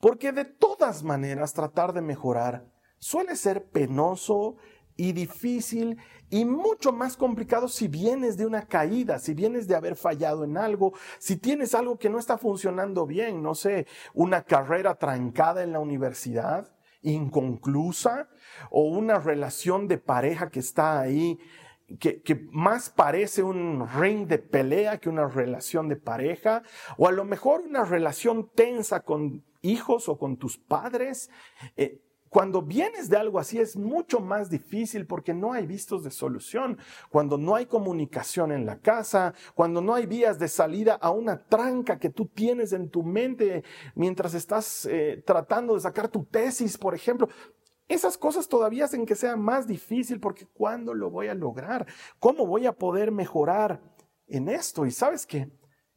Porque 0.00 0.32
de 0.32 0.44
todas 0.44 1.02
maneras 1.02 1.52
tratar 1.52 1.92
de 1.92 2.00
mejorar 2.00 2.71
suele 3.02 3.34
ser 3.34 3.64
penoso 3.64 4.56
y 4.96 5.10
difícil 5.12 5.98
y 6.30 6.44
mucho 6.44 6.92
más 6.92 7.16
complicado 7.16 7.66
si 7.66 7.88
vienes 7.88 8.36
de 8.36 8.46
una 8.46 8.68
caída, 8.68 9.18
si 9.18 9.34
vienes 9.34 9.66
de 9.66 9.74
haber 9.74 9.96
fallado 9.96 10.44
en 10.44 10.56
algo, 10.56 10.92
si 11.18 11.36
tienes 11.36 11.74
algo 11.74 11.98
que 11.98 12.08
no 12.08 12.20
está 12.20 12.38
funcionando 12.38 13.04
bien, 13.04 13.42
no 13.42 13.56
sé, 13.56 13.88
una 14.14 14.44
carrera 14.44 14.94
trancada 14.94 15.64
en 15.64 15.72
la 15.72 15.80
universidad, 15.80 16.72
inconclusa, 17.02 18.28
o 18.70 18.84
una 18.84 19.18
relación 19.18 19.88
de 19.88 19.98
pareja 19.98 20.48
que 20.48 20.60
está 20.60 21.00
ahí, 21.00 21.40
que, 21.98 22.46
más 22.52 22.88
parece 22.88 23.42
un 23.42 23.88
ring 23.98 24.28
de 24.28 24.38
pelea 24.38 24.98
que 24.98 25.08
una 25.08 25.26
relación 25.26 25.88
de 25.88 25.96
pareja, 25.96 26.62
o 26.96 27.08
a 27.08 27.12
lo 27.12 27.24
mejor 27.24 27.62
una 27.62 27.84
relación 27.84 28.48
tensa 28.54 29.00
con 29.00 29.44
hijos 29.60 30.08
o 30.08 30.16
con 30.16 30.36
tus 30.36 30.56
padres. 30.56 31.30
Eh, 31.76 32.00
cuando 32.32 32.62
vienes 32.62 33.10
de 33.10 33.18
algo 33.18 33.38
así 33.38 33.58
es 33.58 33.76
mucho 33.76 34.18
más 34.18 34.48
difícil 34.48 35.06
porque 35.06 35.34
no 35.34 35.52
hay 35.52 35.66
vistos 35.66 36.02
de 36.02 36.10
solución, 36.10 36.78
cuando 37.10 37.36
no 37.36 37.54
hay 37.54 37.66
comunicación 37.66 38.52
en 38.52 38.64
la 38.64 38.80
casa, 38.80 39.34
cuando 39.54 39.82
no 39.82 39.92
hay 39.92 40.06
vías 40.06 40.38
de 40.38 40.48
salida 40.48 40.94
a 40.94 41.10
una 41.10 41.44
tranca 41.46 41.98
que 41.98 42.08
tú 42.08 42.24
tienes 42.24 42.72
en 42.72 42.88
tu 42.88 43.02
mente 43.02 43.64
mientras 43.94 44.32
estás 44.32 44.86
eh, 44.86 45.22
tratando 45.26 45.74
de 45.74 45.80
sacar 45.80 46.08
tu 46.08 46.24
tesis, 46.24 46.78
por 46.78 46.94
ejemplo. 46.94 47.28
Esas 47.86 48.16
cosas 48.16 48.48
todavía 48.48 48.86
hacen 48.86 49.04
que 49.04 49.14
sea 49.14 49.36
más 49.36 49.66
difícil 49.66 50.18
porque 50.18 50.46
¿cuándo 50.46 50.94
lo 50.94 51.10
voy 51.10 51.28
a 51.28 51.34
lograr? 51.34 51.86
¿Cómo 52.18 52.46
voy 52.46 52.64
a 52.64 52.72
poder 52.72 53.12
mejorar 53.12 53.82
en 54.26 54.48
esto? 54.48 54.86
Y 54.86 54.90
sabes 54.90 55.26
que 55.26 55.52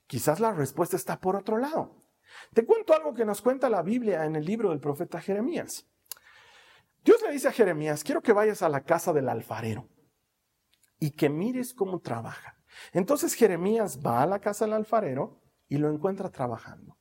quizás 0.06 0.42
la 0.42 0.51
respuesta 0.51 0.98
está 0.98 1.18
por 1.18 1.38
otro 1.38 1.60
lado. 1.60 2.04
Te 2.54 2.65
cuento 2.65 2.94
algo 2.94 3.13
que 3.13 3.24
nos 3.24 3.42
cuenta 3.42 3.70
la 3.70 3.82
Biblia 3.84 4.25
en 4.25 4.36
el 4.36 4.44
libro 4.44 4.72
del 4.72 4.82
profeta 4.82 5.22
Jeremías. 5.22 5.88
Dios 7.05 7.21
le 7.21 7.31
dice 7.31 7.47
a 7.47 7.51
Jeremías, 7.51 8.03
quiero 8.03 8.24
que 8.24 8.33
vayas 8.33 8.63
a 8.63 8.69
la 8.69 8.83
casa 8.83 9.13
del 9.13 9.29
alfarero 9.29 9.88
y 11.00 11.12
que 11.12 11.29
mires 11.29 11.75
cómo 11.75 12.00
trabaja. 12.00 12.57
Entonces 12.93 13.35
Jeremías 13.35 14.00
va 14.03 14.24
a 14.24 14.25
la 14.25 14.39
casa 14.39 14.65
del 14.65 14.74
alfarero 14.74 15.39
y 15.67 15.77
lo 15.77 15.91
encuentra 15.91 16.31
trabajando. 16.31 16.97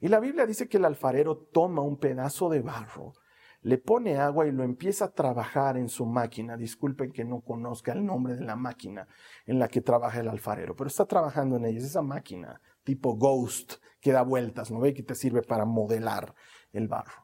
Y 0.00 0.08
la 0.08 0.20
Biblia 0.20 0.46
dice 0.46 0.68
que 0.68 0.78
el 0.78 0.86
alfarero 0.86 1.36
toma 1.52 1.82
un 1.82 1.98
pedazo 1.98 2.48
de 2.48 2.62
barro, 2.62 3.12
le 3.60 3.76
pone 3.76 4.16
agua 4.16 4.46
y 4.46 4.52
lo 4.52 4.64
empieza 4.64 5.04
a 5.04 5.12
trabajar 5.12 5.76
en 5.76 5.90
su 5.90 6.06
máquina. 6.06 6.56
Disculpen 6.56 7.12
que 7.12 7.24
no 7.24 7.42
conozca 7.42 7.92
el 7.92 8.06
nombre 8.06 8.34
de 8.34 8.44
la 8.44 8.56
máquina 8.56 9.06
en 9.44 9.58
la 9.58 9.68
que 9.68 9.82
trabaja 9.82 10.18
el 10.20 10.30
alfarero, 10.30 10.74
pero 10.74 10.88
está 10.88 11.04
trabajando 11.04 11.56
en 11.56 11.66
ella. 11.66 11.78
Es 11.78 11.84
esa 11.84 12.02
máquina 12.02 12.58
tipo 12.84 13.16
Ghost 13.16 13.74
que 14.00 14.12
da 14.12 14.22
vueltas, 14.22 14.70
¿no 14.70 14.80
ve? 14.80 14.94
Que 14.94 15.02
te 15.02 15.14
sirve 15.14 15.42
para 15.42 15.66
modelar 15.66 16.34
el 16.72 16.88
barro. 16.88 17.21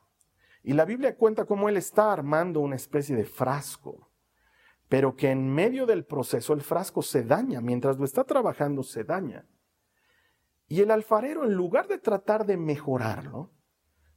Y 0.69 0.75
la 0.75 0.85
Biblia 0.85 1.17
cuenta 1.17 1.47
cómo 1.47 1.71
él 1.71 1.79
está 1.79 2.13
armando 2.13 2.61
una 2.61 2.77
especie 2.77 3.17
de 3.17 3.25
frasco, 3.25 4.11
pero 4.87 5.17
que 5.17 5.31
en 5.31 5.49
medio 5.49 5.87
del 5.87 6.05
proceso 6.05 6.53
el 6.53 6.61
frasco 6.61 7.01
se 7.01 7.23
daña, 7.23 7.63
mientras 7.63 7.97
lo 7.97 8.05
está 8.05 8.25
trabajando 8.25 8.83
se 8.83 9.03
daña. 9.03 9.47
Y 10.67 10.83
el 10.83 10.91
alfarero, 10.91 11.45
en 11.45 11.55
lugar 11.55 11.89
de 11.89 11.97
tratar 11.97 12.45
de 12.45 12.59
mejorarlo, 12.59 13.51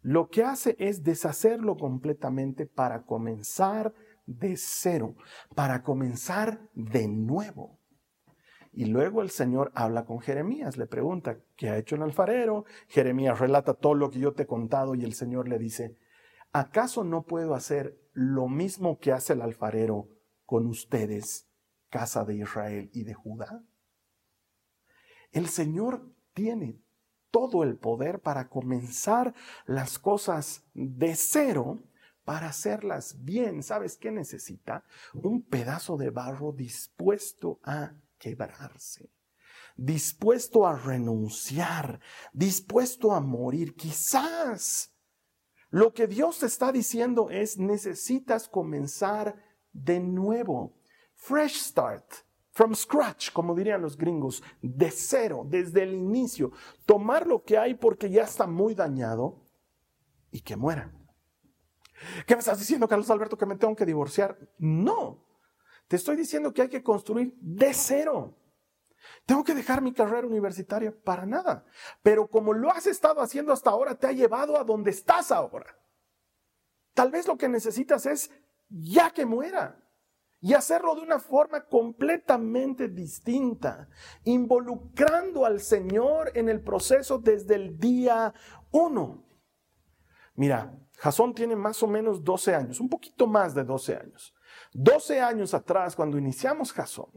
lo 0.02 0.28
que 0.28 0.44
hace 0.44 0.76
es 0.78 1.04
deshacerlo 1.04 1.78
completamente 1.78 2.66
para 2.66 3.04
comenzar 3.04 3.94
de 4.26 4.58
cero, 4.58 5.16
para 5.56 5.84
comenzar 5.84 6.70
de 6.74 7.08
nuevo. 7.08 7.80
Y 8.74 8.88
luego 8.88 9.22
el 9.22 9.30
Señor 9.30 9.72
habla 9.74 10.04
con 10.04 10.20
Jeremías, 10.20 10.76
le 10.76 10.86
pregunta, 10.86 11.38
¿qué 11.56 11.70
ha 11.70 11.78
hecho 11.78 11.96
el 11.96 12.02
alfarero? 12.02 12.66
Jeremías 12.90 13.40
relata 13.40 13.74
todo 13.74 13.94
lo 13.94 14.10
que 14.10 14.20
yo 14.20 14.34
te 14.34 14.44
he 14.44 14.48
contado 14.48 14.96
y 14.96 15.06
el 15.06 15.14
Señor 15.14 15.48
le 15.48 15.58
dice, 15.58 15.96
¿acaso 16.54 17.04
no 17.04 17.24
puedo 17.24 17.56
hacer 17.56 18.00
lo 18.14 18.48
mismo 18.48 19.00
que 19.00 19.12
hace 19.12 19.34
el 19.34 19.42
alfarero 19.42 20.10
con 20.46 20.66
ustedes, 20.68 21.48
casa 21.90 22.26
de 22.26 22.36
Israel 22.36 22.90
y 22.94 23.04
de 23.04 23.14
Judá? 23.14 23.64
El 25.32 25.48
Señor 25.48 26.14
tiene 26.34 26.80
todo 27.32 27.64
el 27.64 27.78
poder 27.78 28.20
para 28.20 28.50
comenzar 28.50 29.34
las 29.66 29.98
cosas 29.98 30.66
de 30.74 31.16
cero, 31.16 31.84
para 32.26 32.48
hacerlas 32.48 33.24
bien. 33.24 33.64
¿Sabes 33.64 33.98
qué 33.98 34.12
necesita? 34.12 34.84
Un 35.14 35.42
pedazo 35.42 35.98
de 35.98 36.10
barro 36.10 36.52
dispuesto 36.52 37.60
a 37.64 37.94
quebrarse 38.18 39.10
dispuesto 39.76 40.68
a 40.68 40.78
renunciar, 40.78 42.00
dispuesto 42.34 43.14
a 43.14 43.20
morir. 43.20 43.76
Quizás 43.76 44.91
lo 45.72 45.94
que 45.94 46.06
Dios 46.06 46.40
te 46.40 46.46
está 46.46 46.72
diciendo 46.72 47.30
es 47.30 47.58
necesitas 47.58 48.48
comenzar 48.48 49.36
de 49.72 50.00
nuevo. 50.00 50.78
Fresh 51.16 51.60
start. 51.62 52.06
From 52.54 52.76
scratch, 52.76 53.32
como 53.32 53.56
dirían 53.56 53.82
los 53.82 53.96
gringos, 53.96 54.44
de 54.62 54.92
cero, 54.92 55.46
desde 55.48 55.84
el 55.84 55.94
inicio. 55.94 56.52
Tomar 56.86 57.26
lo 57.26 57.44
que 57.44 57.58
hay 57.58 57.76
porque 57.76 58.10
ya 58.10 58.24
está 58.24 58.46
muy 58.46 58.76
dañado 58.76 59.48
y 60.30 60.42
que 60.42 60.58
muera. 60.58 60.94
¿Qué 62.28 62.36
me 62.36 62.40
estás 62.40 62.60
diciendo, 62.60 62.90
Carlos 62.90 63.10
Alberto, 63.10 63.38
que 63.38 63.46
me 63.46 63.56
tengo 63.56 63.74
que 63.74 63.86
divorciar? 63.86 64.38
No. 64.58 65.26
Te 65.88 65.96
estoy 65.96 66.18
diciendo 66.18 66.54
que 66.54 66.64
hay 66.64 66.70
que 66.70 66.84
construir 66.84 67.34
de 67.40 67.74
cero. 67.74 68.38
Tengo 69.26 69.44
que 69.44 69.56
dejar 69.56 69.82
mi 69.82 69.94
carrera 69.94 70.28
universitaria 70.28 70.94
para 71.04 71.26
nada. 71.26 71.66
Pero 72.02 72.28
como 72.28 72.54
lo 72.54 72.72
has 72.72 72.88
estado 72.88 73.22
haciendo 73.22 73.54
hasta 73.54 73.70
ahora, 73.70 73.96
te 73.96 74.08
ha 74.08 74.12
llevado 74.12 74.58
a 74.58 74.64
donde 74.64 74.92
estás 74.92 75.32
ahora. 75.32 75.78
Tal 76.94 77.12
vez 77.12 77.28
lo 77.28 77.38
que 77.38 77.48
necesitas 77.48 78.06
es 78.06 78.32
ya 78.70 79.12
que 79.12 79.26
muera 79.26 79.82
y 80.42 80.54
hacerlo 80.54 80.96
de 80.96 81.02
una 81.02 81.20
forma 81.20 81.66
completamente 81.68 82.88
distinta, 82.88 83.88
involucrando 84.24 85.46
al 85.46 85.60
Señor 85.60 86.32
en 86.34 86.50
el 86.50 86.62
proceso 86.62 87.20
desde 87.20 87.56
el 87.56 87.78
día 87.78 88.34
uno. 88.72 89.24
Mira, 90.34 90.76
Jasón 90.98 91.36
tiene 91.36 91.56
más 91.56 91.82
o 91.84 91.88
menos 91.88 92.24
12 92.24 92.56
años, 92.56 92.80
un 92.80 92.90
poquito 92.90 93.28
más 93.28 93.54
de 93.54 93.64
12 93.64 93.96
años. 93.96 94.34
12 94.74 95.22
años 95.22 95.54
atrás, 95.54 95.96
cuando 95.96 96.18
iniciamos 96.18 96.74
Jasón, 96.74 97.12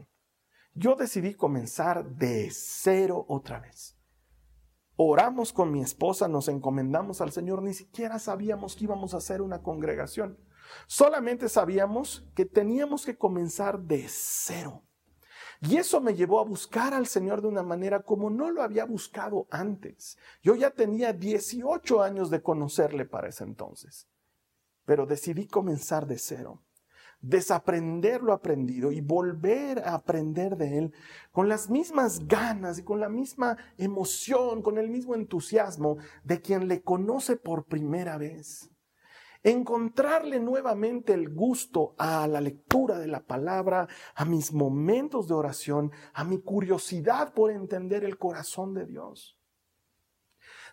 yo 0.75 0.95
decidí 0.95 1.33
comenzar 1.33 2.05
de 2.05 2.49
cero 2.51 3.25
otra 3.29 3.59
vez. 3.59 3.97
Oramos 4.97 5.53
con 5.53 5.71
mi 5.71 5.81
esposa, 5.81 6.27
nos 6.27 6.49
encomendamos 6.49 7.21
al 7.21 7.31
Señor, 7.31 7.61
ni 7.63 7.73
siquiera 7.73 8.19
sabíamos 8.19 8.75
que 8.75 8.83
íbamos 8.83 9.13
a 9.13 9.17
hacer 9.17 9.41
una 9.41 9.61
congregación. 9.61 10.37
Solamente 10.87 11.47
sabíamos 11.47 12.27
que 12.35 12.45
teníamos 12.45 13.05
que 13.05 13.17
comenzar 13.17 13.79
de 13.79 14.05
cero. 14.09 14.83
Y 15.61 15.77
eso 15.77 16.01
me 16.01 16.13
llevó 16.13 16.41
a 16.41 16.45
buscar 16.45 16.93
al 16.93 17.07
Señor 17.07 17.41
de 17.41 17.47
una 17.47 17.63
manera 17.63 18.03
como 18.03 18.29
no 18.29 18.51
lo 18.51 18.61
había 18.61 18.83
buscado 18.85 19.47
antes. 19.51 20.17
Yo 20.43 20.55
ya 20.55 20.71
tenía 20.71 21.13
18 21.13 22.01
años 22.01 22.29
de 22.29 22.41
conocerle 22.41 23.05
para 23.05 23.29
ese 23.29 23.45
entonces, 23.45 24.09
pero 24.83 25.05
decidí 25.05 25.47
comenzar 25.47 26.05
de 26.05 26.17
cero 26.17 26.64
desaprender 27.21 28.21
lo 28.21 28.33
aprendido 28.33 28.91
y 28.91 29.01
volver 29.01 29.79
a 29.79 29.95
aprender 29.95 30.57
de 30.57 30.77
él 30.77 30.93
con 31.31 31.49
las 31.49 31.69
mismas 31.69 32.27
ganas 32.27 32.79
y 32.79 32.83
con 32.83 32.99
la 32.99 33.09
misma 33.09 33.57
emoción, 33.77 34.61
con 34.61 34.77
el 34.77 34.89
mismo 34.89 35.15
entusiasmo 35.15 35.97
de 36.23 36.41
quien 36.41 36.67
le 36.67 36.81
conoce 36.81 37.35
por 37.35 37.65
primera 37.65 38.17
vez. 38.17 38.69
Encontrarle 39.43 40.39
nuevamente 40.39 41.13
el 41.13 41.31
gusto 41.31 41.93
a 41.99 42.27
la 42.27 42.41
lectura 42.41 42.97
de 42.97 43.05
la 43.05 43.19
palabra, 43.19 43.87
a 44.15 44.25
mis 44.25 44.51
momentos 44.51 45.27
de 45.27 45.35
oración, 45.35 45.91
a 46.13 46.23
mi 46.23 46.41
curiosidad 46.41 47.31
por 47.33 47.51
entender 47.51 48.03
el 48.03 48.17
corazón 48.17 48.73
de 48.73 48.87
Dios. 48.87 49.37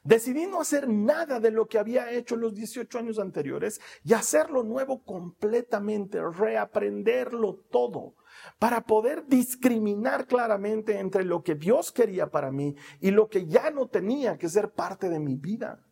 Decidí 0.04 0.47
no 0.47 0.61
hacer 0.61 0.88
nada 0.88 1.38
de 1.38 1.52
lo 1.52 1.68
que 1.68 1.78
había 1.78 2.11
hecho 2.11 2.35
los 2.35 2.54
18 2.54 2.99
años 2.99 3.21
anteriores 3.21 3.80
y 4.02 4.14
hacerlo 4.14 4.64
nuevo 4.64 5.04
completamente, 5.04 6.21
reaprenderlo 6.21 7.64
todo, 7.71 8.16
para 8.59 8.85
poder 8.85 9.26
discriminar 9.26 10.26
claramente 10.26 10.99
entre 10.99 11.25
lo 11.25 11.44
que 11.44 11.54
Dios 11.54 11.92
quería 11.92 12.30
para 12.30 12.50
mí 12.50 12.75
y 13.00 13.12
lo 13.12 13.28
que 13.28 13.47
ya 13.47 13.71
no 13.71 13.87
tenía 13.88 14.38
que 14.38 14.49
ser 14.49 14.73
parte 14.73 15.09
de 15.09 15.21
mi 15.21 15.37
vida. 15.37 15.87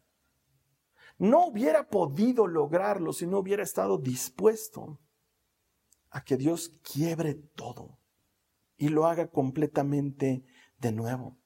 No 1.16 1.46
hubiera 1.46 1.88
podido 1.88 2.48
lograrlo 2.48 3.12
si 3.12 3.28
no 3.28 3.38
hubiera 3.38 3.62
estado 3.62 3.96
dispuesto 3.98 4.98
a 6.08 6.24
que 6.24 6.36
Dios 6.36 6.80
quiebre 6.82 7.34
todo 7.34 8.00
y 8.76 8.88
lo 8.88 9.06
haga 9.06 9.28
completamente 9.28 10.44
de 10.78 10.92
nuevo. 10.92 11.39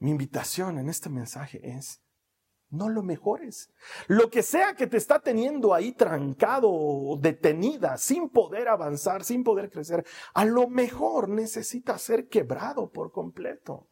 Mi 0.00 0.10
invitación 0.10 0.78
en 0.78 0.88
este 0.88 1.10
mensaje 1.10 1.60
es, 1.62 2.02
no 2.70 2.88
lo 2.88 3.02
mejores. 3.02 3.70
Lo 4.08 4.30
que 4.30 4.42
sea 4.42 4.74
que 4.74 4.86
te 4.86 4.96
está 4.96 5.20
teniendo 5.20 5.74
ahí 5.74 5.92
trancado 5.92 7.18
detenida, 7.20 7.98
sin 7.98 8.30
poder 8.30 8.68
avanzar, 8.68 9.24
sin 9.24 9.44
poder 9.44 9.70
crecer, 9.70 10.06
a 10.32 10.46
lo 10.46 10.68
mejor 10.68 11.28
necesita 11.28 11.98
ser 11.98 12.28
quebrado 12.28 12.90
por 12.90 13.12
completo. 13.12 13.88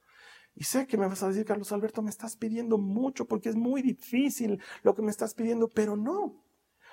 Y 0.54 0.64
sé 0.64 0.86
que 0.86 0.96
me 0.96 1.06
vas 1.06 1.22
a 1.22 1.28
decir, 1.28 1.44
Carlos 1.44 1.72
Alberto, 1.72 2.00
me 2.00 2.10
estás 2.10 2.36
pidiendo 2.36 2.78
mucho 2.78 3.26
porque 3.26 3.50
es 3.50 3.54
muy 3.54 3.82
difícil 3.82 4.60
lo 4.82 4.94
que 4.94 5.02
me 5.02 5.10
estás 5.10 5.34
pidiendo, 5.34 5.68
pero 5.68 5.94
no. 5.94 6.42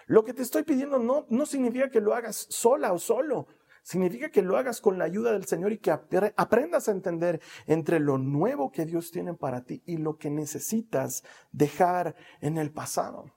Lo 0.07 0.25
que 0.25 0.34
te 0.34 0.41
estoy 0.41 0.63
pidiendo 0.63 1.00
no, 1.00 1.25
no 1.29 1.45
significa 1.45 1.89
que 1.89 2.01
lo 2.01 2.13
hagas 2.13 2.48
sola 2.50 2.91
o 2.91 2.99
solo 2.99 3.47
significa 3.86 4.30
que 4.30 4.41
lo 4.41 4.58
hagas 4.58 4.82
con 4.82 4.98
la 4.98 5.06
ayuda 5.06 5.32
del 5.32 5.45
Señor 5.45 5.71
y 5.71 5.78
que 5.78 5.91
aprendas 5.91 6.89
a 6.89 6.91
entender 6.91 7.39
entre 7.67 8.00
lo 8.00 8.17
nuevo 8.17 8.71
que 8.71 8.86
Dios 8.86 9.12
tiene 9.12 9.36
para 9.36 9.63
ti 9.63 9.84
y 9.86 9.98
lo 9.98 10.17
que 10.17 10.32
necesitas 10.32 11.24
dejar 11.52 12.15
en 12.41 12.58
el 12.58 12.71
pasado. 12.71 13.32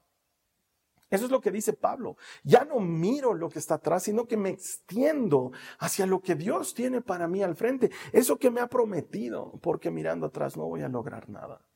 Eso 1.11 1.27
es 1.27 1.31
lo 1.31 1.41
que 1.41 1.51
dice 1.51 1.75
Pablo. 1.75 2.17
Ya 2.45 2.65
no 2.65 2.81
miro 2.81 3.35
lo 3.35 3.51
que 3.51 3.59
está 3.59 3.75
atrás, 3.75 4.05
sino 4.05 4.27
que 4.27 4.37
me 4.39 4.49
extiendo 4.49 5.53
hacia 5.79 6.07
lo 6.07 6.21
que 6.21 6.35
Dios 6.35 6.75
tiene 6.75 7.03
para 7.03 7.29
mí 7.29 7.43
al 7.43 7.55
frente. 7.55 7.91
Eso 8.13 8.39
que 8.39 8.51
me 8.51 8.61
ha 8.61 8.69
prometido, 8.69 9.59
porque 9.63 9.91
mirando 9.91 10.27
atrás 10.27 10.57
no 10.57 10.67
voy 10.67 10.83
a 10.83 10.89
lograr 10.89 11.29
nada. 11.29 11.68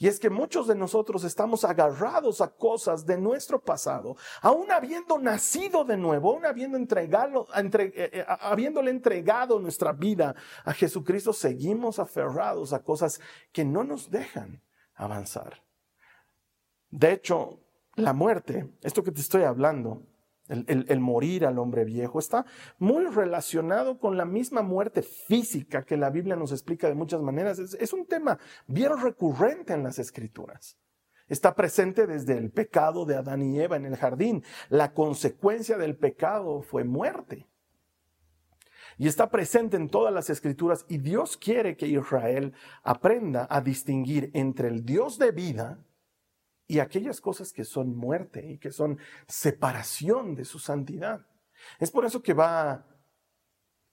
Y 0.00 0.06
es 0.06 0.20
que 0.20 0.30
muchos 0.30 0.68
de 0.68 0.76
nosotros 0.76 1.24
estamos 1.24 1.64
agarrados 1.64 2.40
a 2.40 2.48
cosas 2.48 3.04
de 3.04 3.18
nuestro 3.18 3.60
pasado, 3.60 4.16
aún 4.40 4.70
habiendo 4.70 5.18
nacido 5.18 5.84
de 5.84 5.96
nuevo, 5.96 6.32
aún 6.32 6.46
habiendo 6.46 6.76
entregado, 6.76 7.48
eh, 7.56 7.92
eh, 7.94 8.24
habiéndole 8.28 8.92
entregado 8.92 9.58
nuestra 9.58 9.92
vida 9.92 10.36
a 10.64 10.72
Jesucristo, 10.72 11.32
seguimos 11.32 11.98
aferrados 11.98 12.72
a 12.72 12.82
cosas 12.84 13.20
que 13.50 13.64
no 13.64 13.82
nos 13.82 14.08
dejan 14.08 14.62
avanzar. 14.94 15.64
De 16.90 17.12
hecho, 17.12 17.60
la 17.96 18.12
muerte, 18.12 18.72
esto 18.82 19.02
que 19.02 19.10
te 19.10 19.20
estoy 19.20 19.42
hablando, 19.42 20.04
el, 20.48 21.00
morir 21.00 21.46
al 21.46 21.58
hombre 21.58 21.84
viejo, 21.84 22.18
está 22.18 22.46
muy 22.78 23.06
relacionado 23.06 23.98
con 23.98 24.16
la 24.16 24.24
misma 24.24 24.62
muerte 24.62 25.02
física 25.02 25.84
que 25.84 25.96
la 25.96 26.10
Biblia 26.10 26.36
nos 26.36 26.52
explica 26.52 26.88
de 26.88 26.94
muchas 26.94 27.20
maneras. 27.20 27.58
Es, 27.58 27.92
un 27.92 28.06
tema 28.06 28.38
bien 28.66 28.92
recurrente 29.00 29.74
en 29.74 29.82
las 29.82 29.98
escrituras. 29.98 30.76
Está 31.28 31.54
presente 31.54 32.06
desde 32.06 32.38
el 32.38 32.50
pecado 32.50 33.04
de 33.04 33.16
Adán 33.16 33.42
y 33.42 33.60
Eva 33.60 33.76
en 33.76 33.84
el 33.84 33.96
jardín. 33.96 34.42
La 34.70 34.94
consecuencia 34.94 35.76
del 35.76 35.96
pecado 35.96 36.62
fue 36.62 36.84
muerte. 36.84 37.46
Y 38.96 39.06
está 39.06 39.30
presente 39.30 39.76
en 39.76 39.90
todas 39.90 40.12
las 40.12 40.30
escrituras 40.30 40.84
y 40.88 40.98
Dios 40.98 41.36
quiere 41.36 41.76
que 41.76 41.86
Israel 41.86 42.52
aprenda 42.82 43.46
a 43.48 43.60
distinguir 43.60 44.30
entre 44.34 44.68
el 44.68 44.84
Dios 44.84 45.18
de 45.18 45.30
vida 45.30 45.78
y 46.68 46.80
aquellas 46.80 47.20
cosas 47.20 47.52
que 47.52 47.64
son 47.64 47.96
muerte 47.96 48.46
y 48.46 48.58
que 48.58 48.70
son 48.70 48.98
separación 49.26 50.34
de 50.34 50.44
su 50.44 50.58
santidad. 50.58 51.26
Es 51.80 51.90
por 51.90 52.04
eso 52.04 52.22
que 52.22 52.34
va 52.34 52.70
a 52.70 52.86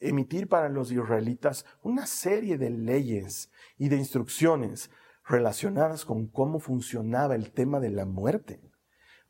emitir 0.01 0.49
para 0.49 0.67
los 0.67 0.91
israelitas 0.91 1.65
una 1.81 2.05
serie 2.05 2.57
de 2.57 2.69
leyes 2.69 3.49
y 3.77 3.87
de 3.87 3.95
instrucciones 3.95 4.91
relacionadas 5.23 6.03
con 6.03 6.27
cómo 6.27 6.59
funcionaba 6.59 7.33
el 7.35 7.51
tema 7.51 7.79
de 7.79 7.89
la 7.89 8.05
muerte. 8.05 8.61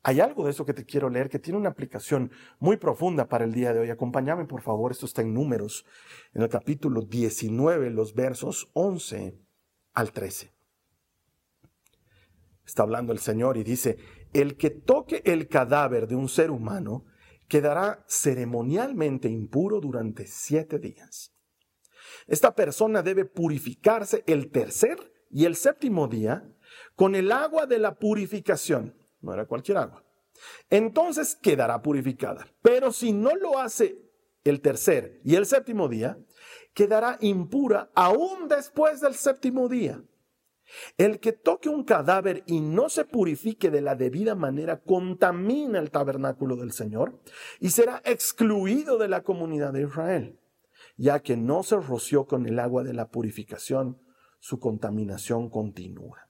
Hay 0.02 0.20
algo 0.20 0.44
de 0.44 0.50
eso 0.50 0.66
que 0.66 0.74
te 0.74 0.84
quiero 0.84 1.08
leer 1.08 1.30
que 1.30 1.38
tiene 1.38 1.58
una 1.58 1.70
aplicación 1.70 2.32
muy 2.58 2.76
profunda 2.76 3.28
para 3.28 3.44
el 3.44 3.52
día 3.52 3.72
de 3.72 3.80
hoy. 3.80 3.90
Acompáñame, 3.90 4.44
por 4.44 4.60
favor, 4.60 4.90
esto 4.90 5.06
está 5.06 5.22
en 5.22 5.32
números, 5.32 5.86
en 6.34 6.42
el 6.42 6.48
capítulo 6.48 7.02
19, 7.02 7.90
los 7.90 8.12
versos 8.14 8.70
11 8.74 9.38
al 9.94 10.12
13 10.12 10.55
está 12.66 12.82
hablando 12.82 13.12
el 13.12 13.18
Señor 13.18 13.56
y 13.56 13.64
dice, 13.64 13.96
el 14.32 14.56
que 14.56 14.70
toque 14.70 15.22
el 15.24 15.48
cadáver 15.48 16.06
de 16.06 16.16
un 16.16 16.28
ser 16.28 16.50
humano 16.50 17.04
quedará 17.48 18.04
ceremonialmente 18.08 19.28
impuro 19.28 19.80
durante 19.80 20.26
siete 20.26 20.78
días. 20.78 21.32
Esta 22.26 22.54
persona 22.54 23.02
debe 23.02 23.24
purificarse 23.24 24.24
el 24.26 24.50
tercer 24.50 25.12
y 25.30 25.44
el 25.44 25.54
séptimo 25.54 26.08
día 26.08 26.44
con 26.96 27.14
el 27.14 27.30
agua 27.30 27.66
de 27.66 27.78
la 27.78 27.94
purificación, 27.94 28.94
no 29.20 29.32
era 29.32 29.46
cualquier 29.46 29.78
agua. 29.78 30.04
Entonces 30.68 31.36
quedará 31.36 31.80
purificada. 31.82 32.46
Pero 32.62 32.92
si 32.92 33.12
no 33.12 33.34
lo 33.36 33.58
hace 33.58 33.98
el 34.44 34.60
tercer 34.60 35.20
y 35.24 35.36
el 35.36 35.46
séptimo 35.46 35.88
día, 35.88 36.18
quedará 36.74 37.16
impura 37.20 37.90
aún 37.94 38.48
después 38.48 39.00
del 39.00 39.14
séptimo 39.14 39.68
día. 39.68 40.02
El 40.98 41.20
que 41.20 41.32
toque 41.32 41.68
un 41.68 41.84
cadáver 41.84 42.42
y 42.46 42.60
no 42.60 42.88
se 42.88 43.04
purifique 43.04 43.70
de 43.70 43.80
la 43.80 43.94
debida 43.94 44.34
manera 44.34 44.80
contamina 44.80 45.78
el 45.78 45.90
tabernáculo 45.90 46.56
del 46.56 46.72
Señor 46.72 47.20
y 47.60 47.70
será 47.70 48.02
excluido 48.04 48.98
de 48.98 49.08
la 49.08 49.22
comunidad 49.22 49.72
de 49.72 49.82
Israel, 49.82 50.40
ya 50.96 51.20
que 51.20 51.36
no 51.36 51.62
se 51.62 51.76
roció 51.76 52.26
con 52.26 52.46
el 52.46 52.58
agua 52.58 52.82
de 52.82 52.94
la 52.94 53.10
purificación, 53.10 54.00
su 54.40 54.58
contaminación 54.60 55.50
continúa. 55.50 56.25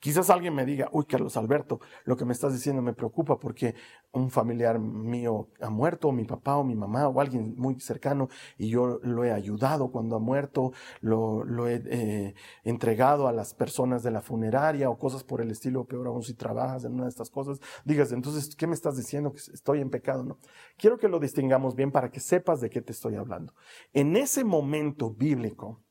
Quizás 0.00 0.30
alguien 0.30 0.54
me 0.54 0.64
diga, 0.64 0.88
uy, 0.92 1.04
Carlos 1.06 1.36
Alberto, 1.36 1.80
lo 2.04 2.16
que 2.16 2.24
me 2.24 2.32
estás 2.32 2.52
diciendo 2.52 2.82
me 2.82 2.92
preocupa 2.92 3.38
porque 3.38 3.74
un 4.12 4.30
familiar 4.30 4.78
mío 4.78 5.48
ha 5.60 5.70
muerto, 5.70 6.12
mi 6.12 6.24
papá 6.24 6.56
o 6.56 6.64
mi 6.64 6.74
mamá 6.74 7.08
o 7.08 7.20
alguien 7.20 7.54
muy 7.56 7.80
cercano, 7.80 8.28
y 8.58 8.68
yo 8.68 9.00
lo 9.02 9.24
he 9.24 9.32
ayudado 9.32 9.90
cuando 9.90 10.16
ha 10.16 10.20
muerto, 10.20 10.72
lo, 11.00 11.68
he 11.68 11.82
eh, 11.86 12.34
entregado 12.62 13.28
a 13.28 13.32
las 13.32 13.54
personas 13.54 14.02
de 14.02 14.10
la 14.10 14.22
funeraria 14.22 14.90
o 14.90 14.98
cosas 14.98 15.24
por 15.24 15.40
el 15.40 15.50
estilo, 15.50 15.84
peor 15.84 16.06
aún 16.06 16.22
si 16.22 16.34
trabajas 16.34 16.84
en 16.84 16.94
una 16.94 17.04
de 17.04 17.10
estas 17.10 17.30
cosas, 17.30 17.60
digas, 17.84 18.12
entonces, 18.12 18.54
¿qué 18.54 18.66
me 18.66 18.74
estás 18.74 18.96
diciendo? 18.96 19.32
Que 19.32 19.38
estoy 19.38 19.80
en 19.80 19.90
pecado, 19.90 20.24
¿no? 20.24 20.38
Quiero 20.76 20.98
que 20.98 21.08
lo 21.08 21.18
distingamos 21.18 21.74
bien 21.74 21.90
para 21.90 22.10
que 22.10 22.20
sepas 22.20 22.60
de 22.60 22.70
qué 22.70 22.80
te 22.80 22.92
estoy 22.92 23.16
hablando. 23.16 23.54
En 23.92 24.16
ese 24.16 24.44
momento 24.44 25.10
bíblico, 25.10 25.83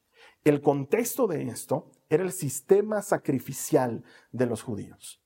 el 0.44 0.62
contexto 0.62 1.28
de 1.28 1.44
esto 1.44 1.92
era 2.10 2.24
el 2.24 2.32
sistema 2.32 3.02
sacrificial 3.02 4.04
de 4.32 4.46
los 4.46 4.62
judíos. 4.62 5.22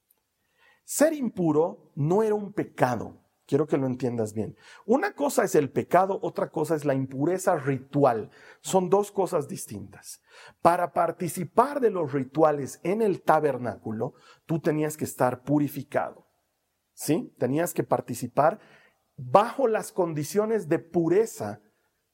Ser 0.84 1.14
impuro 1.14 1.92
no 1.96 2.24
era 2.24 2.36
un 2.36 2.54
pecado, 2.54 3.18
quiero 3.46 3.68
que 3.68 3.78
lo 3.78 3.88
entiendas 3.88 4.34
bien. 4.34 4.56
Una 4.86 5.14
cosa 5.14 5.44
es 5.44 5.56
el 5.56 5.72
pecado, 5.72 6.20
otra 6.22 6.50
cosa 6.50 6.76
es 6.76 6.86
la 6.86 6.94
impureza 6.94 7.58
ritual. 7.58 8.30
Son 8.62 8.90
dos 8.90 9.12
cosas 9.12 9.48
distintas. 9.48 10.22
Para 10.62 10.94
participar 10.94 11.82
de 11.82 11.90
los 11.90 12.14
rituales 12.14 12.80
en 12.84 13.02
el 13.02 13.22
tabernáculo, 13.22 14.14
tú 14.46 14.60
tenías 14.60 14.96
que 14.96 15.06
estar 15.06 15.44
purificado. 15.44 16.28
¿Sí? 16.94 17.34
Tenías 17.38 17.74
que 17.74 17.84
participar 17.84 18.60
bajo 19.18 19.68
las 19.68 19.92
condiciones 19.92 20.70
de 20.70 20.80
pureza 20.80 21.62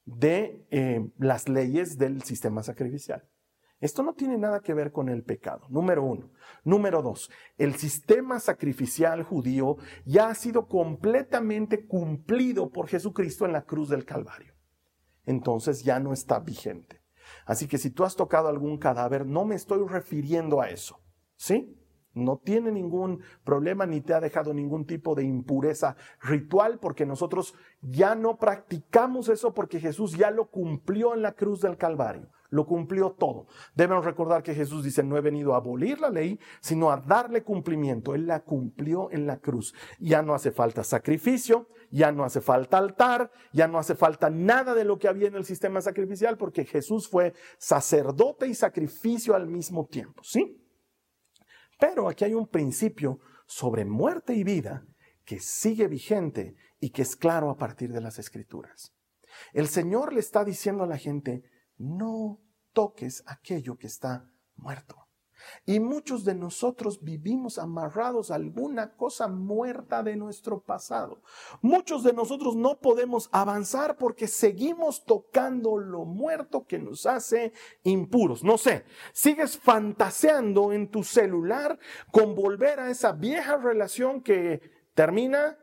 de 0.05 0.65
eh, 0.71 1.09
las 1.17 1.47
leyes 1.49 1.97
del 1.97 2.23
sistema 2.23 2.63
sacrificial. 2.63 3.27
Esto 3.79 4.01
no 4.01 4.13
tiene 4.13 4.37
nada 4.37 4.61
que 4.61 4.73
ver 4.73 4.93
con 4.93 5.09
el 5.09 5.23
pecado, 5.23 5.67
número 5.69 6.03
uno. 6.03 6.31
Número 6.63 7.01
dos, 7.01 7.29
el 7.57 7.75
sistema 7.75 8.39
sacrificial 8.39 9.23
judío 9.23 9.75
ya 10.05 10.29
ha 10.29 10.35
sido 10.35 10.67
completamente 10.67 11.85
cumplido 11.85 12.71
por 12.71 12.87
Jesucristo 12.87 13.45
en 13.45 13.51
la 13.51 13.65
cruz 13.65 13.89
del 13.89 14.05
Calvario. 14.05 14.53
Entonces 15.25 15.83
ya 15.83 15.99
no 15.99 16.13
está 16.13 16.39
vigente. 16.39 17.01
Así 17.45 17.67
que 17.67 17.77
si 17.77 17.89
tú 17.89 18.05
has 18.05 18.15
tocado 18.15 18.47
algún 18.47 18.77
cadáver, 18.77 19.25
no 19.25 19.43
me 19.43 19.55
estoy 19.55 19.85
refiriendo 19.85 20.61
a 20.61 20.69
eso. 20.69 21.01
¿Sí? 21.35 21.77
No 22.13 22.37
tiene 22.37 22.71
ningún 22.71 23.21
problema 23.43 23.85
ni 23.85 24.01
te 24.01 24.13
ha 24.13 24.19
dejado 24.19 24.53
ningún 24.53 24.85
tipo 24.85 25.15
de 25.15 25.23
impureza 25.23 25.95
ritual 26.21 26.79
porque 26.79 27.05
nosotros 27.05 27.55
ya 27.81 28.15
no 28.15 28.37
practicamos 28.37 29.29
eso 29.29 29.53
porque 29.53 29.79
Jesús 29.79 30.17
ya 30.17 30.31
lo 30.31 30.49
cumplió 30.49 31.13
en 31.13 31.21
la 31.21 31.33
cruz 31.33 31.61
del 31.61 31.77
Calvario 31.77 32.29
lo 32.53 32.67
cumplió 32.67 33.09
todo. 33.09 33.47
Debemos 33.73 34.05
recordar 34.05 34.43
que 34.43 34.53
Jesús 34.53 34.83
dice, 34.83 35.01
no 35.01 35.17
he 35.17 35.21
venido 35.21 35.55
a 35.55 35.57
abolir 35.57 35.99
la 35.99 36.11
ley, 36.11 36.39
sino 36.61 36.91
a 36.91 36.97
darle 36.97 37.41
cumplimiento. 37.41 38.13
Él 38.13 38.27
la 38.27 38.41
cumplió 38.41 39.09
en 39.09 39.25
la 39.25 39.39
cruz. 39.39 39.73
Ya 39.99 40.21
no 40.21 40.35
hace 40.35 40.51
falta 40.51 40.83
sacrificio, 40.83 41.67
ya 41.89 42.11
no 42.11 42.23
hace 42.23 42.41
falta 42.41 42.77
altar, 42.77 43.31
ya 43.53 43.67
no 43.67 43.79
hace 43.79 43.95
falta 43.95 44.29
nada 44.29 44.75
de 44.75 44.85
lo 44.85 44.99
que 44.99 45.07
había 45.07 45.29
en 45.29 45.35
el 45.35 45.45
sistema 45.45 45.81
sacrificial, 45.81 46.37
porque 46.37 46.63
Jesús 46.63 47.09
fue 47.09 47.33
sacerdote 47.57 48.45
y 48.45 48.53
sacrificio 48.53 49.33
al 49.33 49.47
mismo 49.47 49.87
tiempo, 49.87 50.21
¿sí? 50.23 50.62
Pero 51.79 52.09
aquí 52.09 52.25
hay 52.25 52.33
un 52.33 52.47
principio 52.47 53.19
sobre 53.45 53.85
muerte 53.85 54.33
y 54.33 54.43
vida 54.43 54.85
que 55.25 55.39
sigue 55.39 55.87
vigente 55.87 56.55
y 56.79 56.89
que 56.89 57.01
es 57.01 57.15
claro 57.15 57.49
a 57.49 57.57
partir 57.57 57.91
de 57.91 58.01
las 58.01 58.19
escrituras. 58.19 58.93
El 59.53 59.67
Señor 59.67 60.13
le 60.13 60.19
está 60.19 60.43
diciendo 60.43 60.83
a 60.83 60.87
la 60.87 60.97
gente, 60.97 61.43
no 61.77 62.41
toques 62.73 63.23
aquello 63.25 63.77
que 63.77 63.87
está 63.87 64.29
muerto. 64.55 65.02
Y 65.65 65.79
muchos 65.79 66.25
de 66.25 66.35
nosotros 66.35 67.03
vivimos 67.03 67.57
amarrados 67.57 68.31
a 68.31 68.35
alguna 68.35 68.95
cosa 68.95 69.27
muerta 69.27 70.03
de 70.03 70.15
nuestro 70.15 70.61
pasado. 70.61 71.21
Muchos 71.61 72.03
de 72.03 72.13
nosotros 72.13 72.55
no 72.55 72.79
podemos 72.79 73.29
avanzar 73.31 73.97
porque 73.97 74.27
seguimos 74.27 75.05
tocando 75.05 75.77
lo 75.77 76.05
muerto 76.05 76.65
que 76.65 76.79
nos 76.79 77.05
hace 77.05 77.53
impuros. 77.83 78.43
No 78.43 78.57
sé, 78.57 78.85
sigues 79.13 79.57
fantaseando 79.57 80.73
en 80.73 80.89
tu 80.89 81.03
celular 81.03 81.79
con 82.11 82.35
volver 82.35 82.79
a 82.79 82.89
esa 82.89 83.11
vieja 83.11 83.57
relación 83.57 84.21
que 84.21 84.61
termina, 84.93 85.57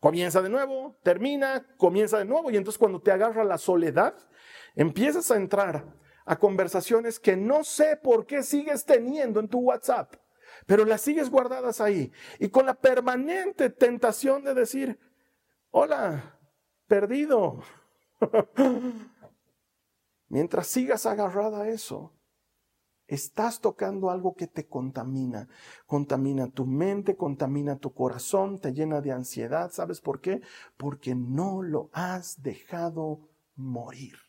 comienza 0.00 0.42
de 0.42 0.48
nuevo, 0.48 0.96
termina, 1.02 1.66
comienza 1.76 2.18
de 2.18 2.24
nuevo. 2.24 2.50
Y 2.50 2.56
entonces 2.56 2.78
cuando 2.78 3.00
te 3.00 3.10
agarra 3.10 3.44
la 3.44 3.58
soledad, 3.58 4.14
empiezas 4.74 5.30
a 5.30 5.36
entrar 5.36 5.96
a 6.26 6.38
conversaciones 6.38 7.18
que 7.18 7.36
no 7.36 7.64
sé 7.64 7.96
por 7.96 8.26
qué 8.26 8.42
sigues 8.42 8.84
teniendo 8.84 9.40
en 9.40 9.48
tu 9.48 9.60
WhatsApp, 9.60 10.14
pero 10.66 10.84
las 10.84 11.00
sigues 11.00 11.30
guardadas 11.30 11.80
ahí. 11.80 12.12
Y 12.38 12.48
con 12.48 12.66
la 12.66 12.74
permanente 12.74 13.70
tentación 13.70 14.44
de 14.44 14.52
decir, 14.52 14.98
hola, 15.70 16.38
perdido. 16.86 17.62
Mientras 20.28 20.66
sigas 20.66 21.06
agarrada 21.06 21.62
a 21.62 21.68
eso, 21.68 22.12
estás 23.06 23.60
tocando 23.60 24.10
algo 24.10 24.34
que 24.34 24.48
te 24.48 24.66
contamina. 24.66 25.48
Contamina 25.86 26.50
tu 26.50 26.66
mente, 26.66 27.16
contamina 27.16 27.78
tu 27.78 27.94
corazón, 27.94 28.58
te 28.58 28.72
llena 28.72 29.00
de 29.00 29.12
ansiedad. 29.12 29.70
¿Sabes 29.70 30.00
por 30.00 30.20
qué? 30.20 30.42
Porque 30.76 31.14
no 31.14 31.62
lo 31.62 31.90
has 31.92 32.42
dejado 32.42 33.28
morir. 33.54 34.25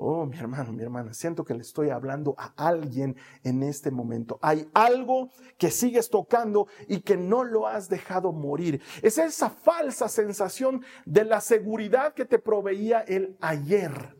Oh, 0.00 0.26
mi 0.26 0.38
hermano, 0.38 0.72
mi 0.72 0.84
hermana, 0.84 1.12
siento 1.12 1.44
que 1.44 1.54
le 1.54 1.62
estoy 1.62 1.90
hablando 1.90 2.36
a 2.38 2.52
alguien 2.56 3.16
en 3.42 3.64
este 3.64 3.90
momento. 3.90 4.38
Hay 4.42 4.70
algo 4.72 5.30
que 5.56 5.72
sigues 5.72 6.08
tocando 6.08 6.68
y 6.86 7.00
que 7.00 7.16
no 7.16 7.42
lo 7.42 7.66
has 7.66 7.88
dejado 7.88 8.30
morir. 8.30 8.80
Es 9.02 9.18
esa 9.18 9.50
falsa 9.50 10.08
sensación 10.08 10.84
de 11.04 11.24
la 11.24 11.40
seguridad 11.40 12.14
que 12.14 12.24
te 12.24 12.38
proveía 12.38 13.00
el 13.00 13.36
ayer. 13.40 14.16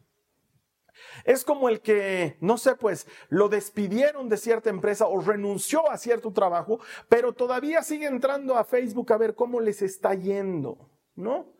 Es 1.24 1.44
como 1.44 1.68
el 1.68 1.80
que, 1.80 2.38
no 2.40 2.58
sé, 2.58 2.74
pues 2.74 3.06
lo 3.28 3.48
despidieron 3.48 4.28
de 4.28 4.36
cierta 4.36 4.70
empresa 4.70 5.06
o 5.06 5.20
renunció 5.20 5.88
a 5.88 5.96
cierto 5.96 6.32
trabajo, 6.32 6.80
pero 7.08 7.34
todavía 7.34 7.84
sigue 7.84 8.06
entrando 8.06 8.56
a 8.56 8.64
Facebook 8.64 9.12
a 9.12 9.16
ver 9.16 9.36
cómo 9.36 9.60
les 9.60 9.80
está 9.82 10.14
yendo, 10.14 10.90
¿no? 11.14 11.57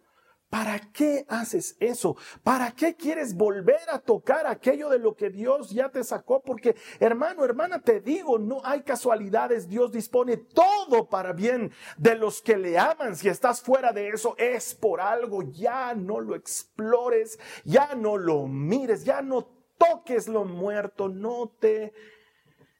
¿Para 0.51 0.79
qué 0.93 1.27
haces 1.29 1.77
eso? 1.79 2.17
¿Para 2.43 2.73
qué 2.73 2.97
quieres 2.97 3.37
volver 3.37 3.83
a 3.93 3.99
tocar 3.99 4.47
aquello 4.47 4.89
de 4.89 4.99
lo 4.99 5.15
que 5.15 5.29
Dios 5.29 5.71
ya 5.71 5.91
te 5.91 6.03
sacó? 6.03 6.41
Porque 6.41 6.75
hermano, 7.01 7.45
hermana, 7.45 7.83
te 7.83 8.01
digo, 8.01 8.39
no 8.39 8.63
hay 8.65 8.81
casualidades. 8.83 9.69
Dios 9.69 9.93
dispone 9.93 10.39
todo 10.39 11.07
para 11.07 11.35
bien 11.35 11.71
de 11.99 12.15
los 12.15 12.41
que 12.41 12.57
le 12.57 12.79
aman. 12.79 13.15
Si 13.15 13.29
estás 13.29 13.61
fuera 13.61 13.93
de 13.93 14.09
eso, 14.09 14.37
es 14.39 14.75
por 14.75 15.03
algo. 15.03 15.43
Ya 15.43 15.95
no 15.95 16.19
lo 16.19 16.35
explores, 16.35 17.39
ya 17.65 17.95
no 17.95 18.17
lo 18.17 18.47
mires, 18.47 19.05
ya 19.05 19.21
no 19.21 19.51
toques 19.77 20.29
lo 20.29 20.47
muerto, 20.47 21.11
no 21.11 21.53
te 21.61 21.93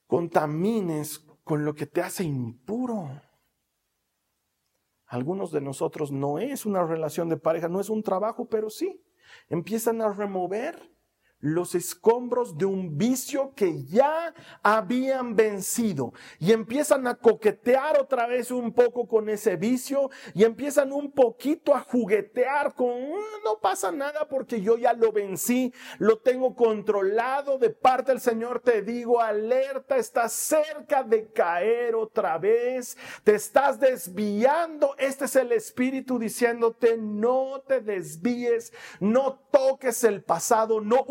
contamines 0.07 1.19
con 1.43 1.63
lo 1.63 1.75
que 1.75 1.85
te 1.85 2.01
hace 2.01 2.23
impuro 2.23 3.28
algunos 5.09 5.51
de 5.51 5.59
nosotros 5.59 6.11
no 6.11 6.37
es 6.37 6.67
una 6.67 6.85
relación 6.85 7.29
de 7.29 7.37
pareja, 7.37 7.67
no 7.67 7.81
es 7.81 7.89
un 7.89 8.03
trabajo, 8.03 8.45
pero 8.47 8.69
sí. 8.69 9.03
Empiezan 9.49 10.01
a 10.01 10.13
remover 10.13 10.91
los 11.39 11.75
escombros 11.75 12.57
de 12.57 12.65
un 12.65 12.97
vicio 12.97 13.53
que 13.55 13.83
ya 13.85 14.33
habían 14.61 15.35
vencido. 15.35 16.13
Y 16.39 16.51
empiezan 16.51 17.07
a 17.07 17.15
coquetear 17.15 17.99
otra 17.99 18.27
vez 18.27 18.51
un 18.51 18.73
poco 18.73 19.07
con 19.07 19.29
ese 19.29 19.55
vicio 19.55 20.09
y 20.33 20.43
empiezan 20.43 20.91
un 20.91 21.11
poquito 21.11 21.73
a 21.73 21.81
juguetear 21.81 22.73
con 22.73 22.89
mm, 22.89 23.43
no 23.43 23.59
pasa 23.61 23.91
nada 23.91 24.27
porque 24.27 24.61
yo 24.61 24.77
ya 24.77 24.93
lo 24.93 25.11
vencí, 25.11 25.73
lo 25.97 26.19
tengo 26.19 26.55
controlado 26.55 27.57
de 27.57 27.69
parte 27.69 28.11
del 28.11 28.21
Señor, 28.21 28.59
te 28.59 28.81
digo, 28.81 29.21
alerta, 29.21 29.97
estás 29.97 30.33
cerca 30.33 31.03
de 31.03 31.31
caer 31.31 31.95
otra 31.95 32.37
vez, 32.37 32.97
te 33.23 33.35
estás 33.35 33.79
desviando, 33.79 34.95
este 34.97 35.25
es 35.25 35.35
el 35.35 35.51
Espíritu 35.51 36.19
diciéndote, 36.19 36.97
no 36.97 37.63
te 37.67 37.81
desvíes, 37.81 38.73
no 38.99 39.39
toques 39.51 40.03
el 40.03 40.23
pasado, 40.23 40.81
no 40.81 41.05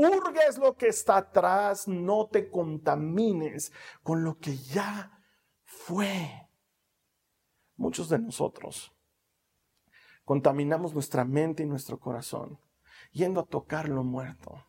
lo 0.58 0.76
que 0.76 0.88
está 0.88 1.18
atrás, 1.18 1.88
no 1.88 2.28
te 2.28 2.50
contamines 2.50 3.72
con 4.02 4.24
lo 4.24 4.38
que 4.38 4.56
ya 4.56 5.20
fue. 5.64 6.48
Muchos 7.76 8.08
de 8.08 8.18
nosotros 8.18 8.92
contaminamos 10.24 10.92
nuestra 10.92 11.24
mente 11.24 11.62
y 11.62 11.66
nuestro 11.66 11.98
corazón 11.98 12.60
yendo 13.12 13.40
a 13.40 13.46
tocar 13.46 13.88
lo 13.88 14.04
muerto. 14.04 14.67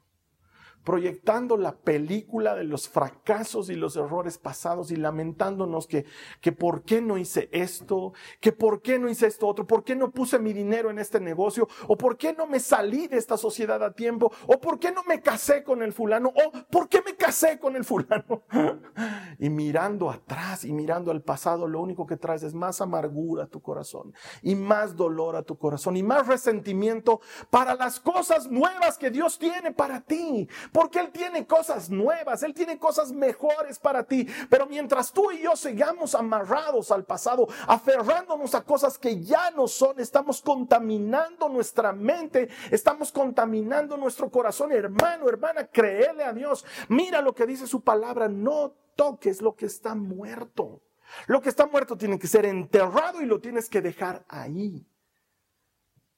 Proyectando 0.90 1.56
la 1.56 1.76
película 1.76 2.56
de 2.56 2.64
los 2.64 2.90
fracasos 2.90 3.70
y 3.70 3.76
los 3.76 3.96
errores 3.96 4.40
pasados 4.40 4.90
y 4.90 4.96
lamentándonos 4.96 5.86
que, 5.86 6.06
que 6.42 6.52
por 6.52 6.82
qué 6.82 7.00
no 7.00 7.20
hice 7.20 7.48
esto, 7.52 8.14
que 8.40 8.54
por 8.54 8.82
qué 8.82 8.98
no 8.98 9.08
hice 9.08 9.28
esto 9.28 9.46
otro, 9.46 9.68
por 9.68 9.84
qué 9.84 9.96
no 9.96 10.10
puse 10.10 10.40
mi 10.40 10.52
dinero 10.52 10.90
en 10.90 10.98
este 10.98 11.20
negocio, 11.20 11.68
o 11.88 11.96
por 11.96 12.18
qué 12.18 12.34
no 12.34 12.48
me 12.48 12.60
salí 12.60 13.06
de 13.06 13.18
esta 13.18 13.38
sociedad 13.38 13.84
a 13.84 13.94
tiempo, 13.94 14.32
o 14.48 14.60
por 14.60 14.80
qué 14.80 14.92
no 14.92 15.04
me 15.04 15.22
casé 15.22 15.64
con 15.64 15.84
el 15.84 15.94
fulano, 15.94 16.30
o 16.30 16.52
por 16.72 16.90
qué 16.90 17.04
me 17.06 17.16
casé 17.16 17.60
con 17.60 17.76
el 17.76 17.86
fulano. 17.86 18.46
y 19.38 19.48
mirando 19.52 20.10
atrás 20.10 20.66
y 20.66 20.74
mirando 20.74 21.12
al 21.12 21.22
pasado, 21.22 21.68
lo 21.68 21.82
único 21.82 22.08
que 22.08 22.18
traes 22.18 22.42
es 22.42 22.56
más 22.56 22.82
amargura 22.82 23.44
a 23.44 23.48
tu 23.48 23.62
corazón 23.62 24.12
y 24.42 24.56
más 24.56 24.96
dolor 24.96 25.36
a 25.36 25.44
tu 25.44 25.56
corazón 25.56 25.98
y 25.98 26.02
más 26.02 26.26
resentimiento 26.26 27.22
para 27.52 27.76
las 27.76 28.00
cosas 28.00 28.50
nuevas 28.50 28.98
que 28.98 29.12
Dios 29.12 29.38
tiene 29.38 29.72
para 29.72 30.02
ti 30.02 30.48
porque 30.80 31.00
Él 31.00 31.12
tiene 31.12 31.46
cosas 31.46 31.90
nuevas, 31.90 32.42
Él 32.42 32.54
tiene 32.54 32.80
cosas 32.80 33.12
mejores 33.12 33.78
para 33.78 34.02
ti. 34.06 34.26
Pero 34.50 34.66
mientras 34.66 35.12
tú 35.12 35.30
y 35.30 35.42
yo 35.42 35.54
sigamos 35.58 36.16
amarrados 36.16 36.90
al 36.92 37.04
pasado, 37.04 37.50
aferrándonos 37.68 38.56
a 38.56 38.64
cosas 38.64 38.98
que 38.98 39.22
ya 39.22 39.52
no 39.52 39.68
son, 39.68 40.00
estamos 40.00 40.42
contaminando 40.42 41.50
nuestra 41.50 41.92
mente, 41.92 42.48
estamos 42.72 43.12
contaminando 43.12 43.98
nuestro 43.98 44.32
corazón. 44.32 44.72
Hermano, 44.72 45.28
hermana, 45.28 45.68
créele 45.68 46.24
a 46.24 46.32
Dios. 46.32 46.64
Mira 46.88 47.20
lo 47.20 47.36
que 47.36 47.46
dice 47.46 47.68
su 47.68 47.82
palabra, 47.82 48.30
no 48.30 48.74
toques 48.96 49.42
lo 49.42 49.58
que 49.58 49.66
está 49.66 49.96
muerto. 49.96 50.82
Lo 51.28 51.42
que 51.42 51.50
está 51.50 51.66
muerto 51.66 51.98
tiene 51.98 52.18
que 52.18 52.28
ser 52.28 52.46
enterrado 52.46 53.22
y 53.22 53.26
lo 53.26 53.42
tienes 53.42 53.68
que 53.68 53.82
dejar 53.82 54.24
ahí. 54.30 54.88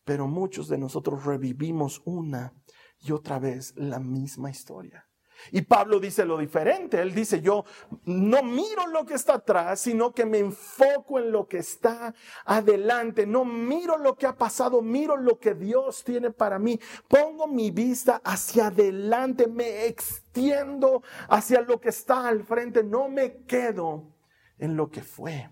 Pero 0.04 0.28
muchos 0.28 0.68
de 0.68 0.78
nosotros 0.78 1.26
revivimos 1.26 2.04
una 2.06 2.54
y 3.02 3.12
otra 3.12 3.40
vez 3.40 3.74
la 3.76 4.00
misma 4.00 4.50
historia. 4.50 5.08
Y 5.52 5.62
Pablo 5.62 6.00
dice 6.00 6.26
lo 6.26 6.38
diferente. 6.38 7.02
Él 7.02 7.16
dice, 7.16 7.42
yo 7.42 7.66
no 8.06 8.44
miro 8.44 8.86
lo 8.88 9.06
que 9.06 9.16
está 9.16 9.36
atrás, 9.36 9.80
sino 9.80 10.14
que 10.14 10.26
me 10.26 10.38
enfoco 10.38 11.18
en 11.18 11.32
lo 11.32 11.48
que 11.48 11.58
está 11.58 12.14
adelante. 12.46 13.26
No 13.26 13.44
miro 13.44 13.98
lo 13.98 14.16
que 14.16 14.28
ha 14.28 14.36
pasado, 14.36 14.82
miro 14.82 15.18
lo 15.18 15.40
que 15.40 15.56
Dios 15.56 16.04
tiene 16.04 16.32
para 16.32 16.60
mí. 16.60 16.80
Pongo 17.08 17.48
mi 17.48 17.72
vista 17.72 18.22
hacia 18.24 18.68
adelante, 18.68 19.48
me 19.48 19.86
extiendo 19.86 21.02
hacia 21.28 21.62
lo 21.62 21.80
que 21.80 21.90
está 21.90 22.28
al 22.28 22.44
frente. 22.44 22.84
No 22.84 23.10
me 23.10 23.44
quedo 23.46 24.14
en 24.60 24.76
lo 24.76 24.92
que 24.92 25.02
fue. 25.02 25.50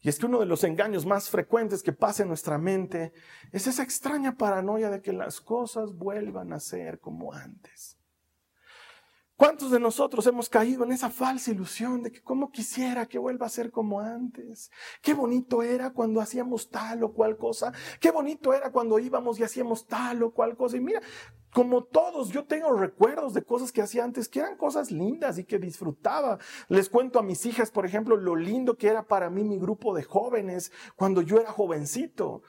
Y 0.00 0.08
es 0.08 0.18
que 0.18 0.26
uno 0.26 0.40
de 0.40 0.46
los 0.46 0.64
engaños 0.64 1.04
más 1.04 1.28
frecuentes 1.28 1.82
que 1.82 1.92
pasa 1.92 2.22
en 2.22 2.28
nuestra 2.28 2.58
mente 2.58 3.12
es 3.52 3.66
esa 3.66 3.82
extraña 3.82 4.36
paranoia 4.36 4.90
de 4.90 5.02
que 5.02 5.12
las 5.12 5.40
cosas 5.40 5.94
vuelvan 5.94 6.52
a 6.52 6.60
ser 6.60 7.00
como 7.00 7.32
antes. 7.32 7.98
¿Cuántos 9.40 9.70
de 9.70 9.80
nosotros 9.80 10.26
hemos 10.26 10.50
caído 10.50 10.84
en 10.84 10.92
esa 10.92 11.08
falsa 11.08 11.50
ilusión 11.50 12.02
de 12.02 12.12
que 12.12 12.20
como 12.20 12.50
quisiera 12.50 13.06
que 13.06 13.18
vuelva 13.18 13.46
a 13.46 13.48
ser 13.48 13.70
como 13.70 13.98
antes? 13.98 14.70
Qué 15.00 15.14
bonito 15.14 15.62
era 15.62 15.94
cuando 15.94 16.20
hacíamos 16.20 16.68
tal 16.68 17.02
o 17.04 17.14
cual 17.14 17.38
cosa. 17.38 17.72
Qué 18.00 18.10
bonito 18.10 18.52
era 18.52 18.70
cuando 18.70 18.98
íbamos 18.98 19.40
y 19.40 19.42
hacíamos 19.42 19.86
tal 19.86 20.22
o 20.24 20.34
cual 20.34 20.58
cosa. 20.58 20.76
Y 20.76 20.80
mira, 20.80 21.00
como 21.52 21.84
todos, 21.84 22.30
yo 22.30 22.44
tengo 22.44 22.72
recuerdos 22.72 23.34
de 23.34 23.42
cosas 23.42 23.72
que 23.72 23.82
hacía 23.82 24.04
antes 24.04 24.28
que 24.28 24.40
eran 24.40 24.56
cosas 24.56 24.90
lindas 24.90 25.38
y 25.38 25.44
que 25.44 25.58
disfrutaba. 25.58 26.38
Les 26.68 26.88
cuento 26.88 27.18
a 27.18 27.22
mis 27.22 27.44
hijas, 27.46 27.70
por 27.70 27.84
ejemplo, 27.84 28.16
lo 28.16 28.36
lindo 28.36 28.76
que 28.76 28.88
era 28.88 29.06
para 29.06 29.30
mí 29.30 29.42
mi 29.42 29.58
grupo 29.58 29.94
de 29.94 30.04
jóvenes 30.04 30.72
cuando 30.96 31.22
yo 31.22 31.40
era 31.40 31.50
jovencito. 31.50 32.42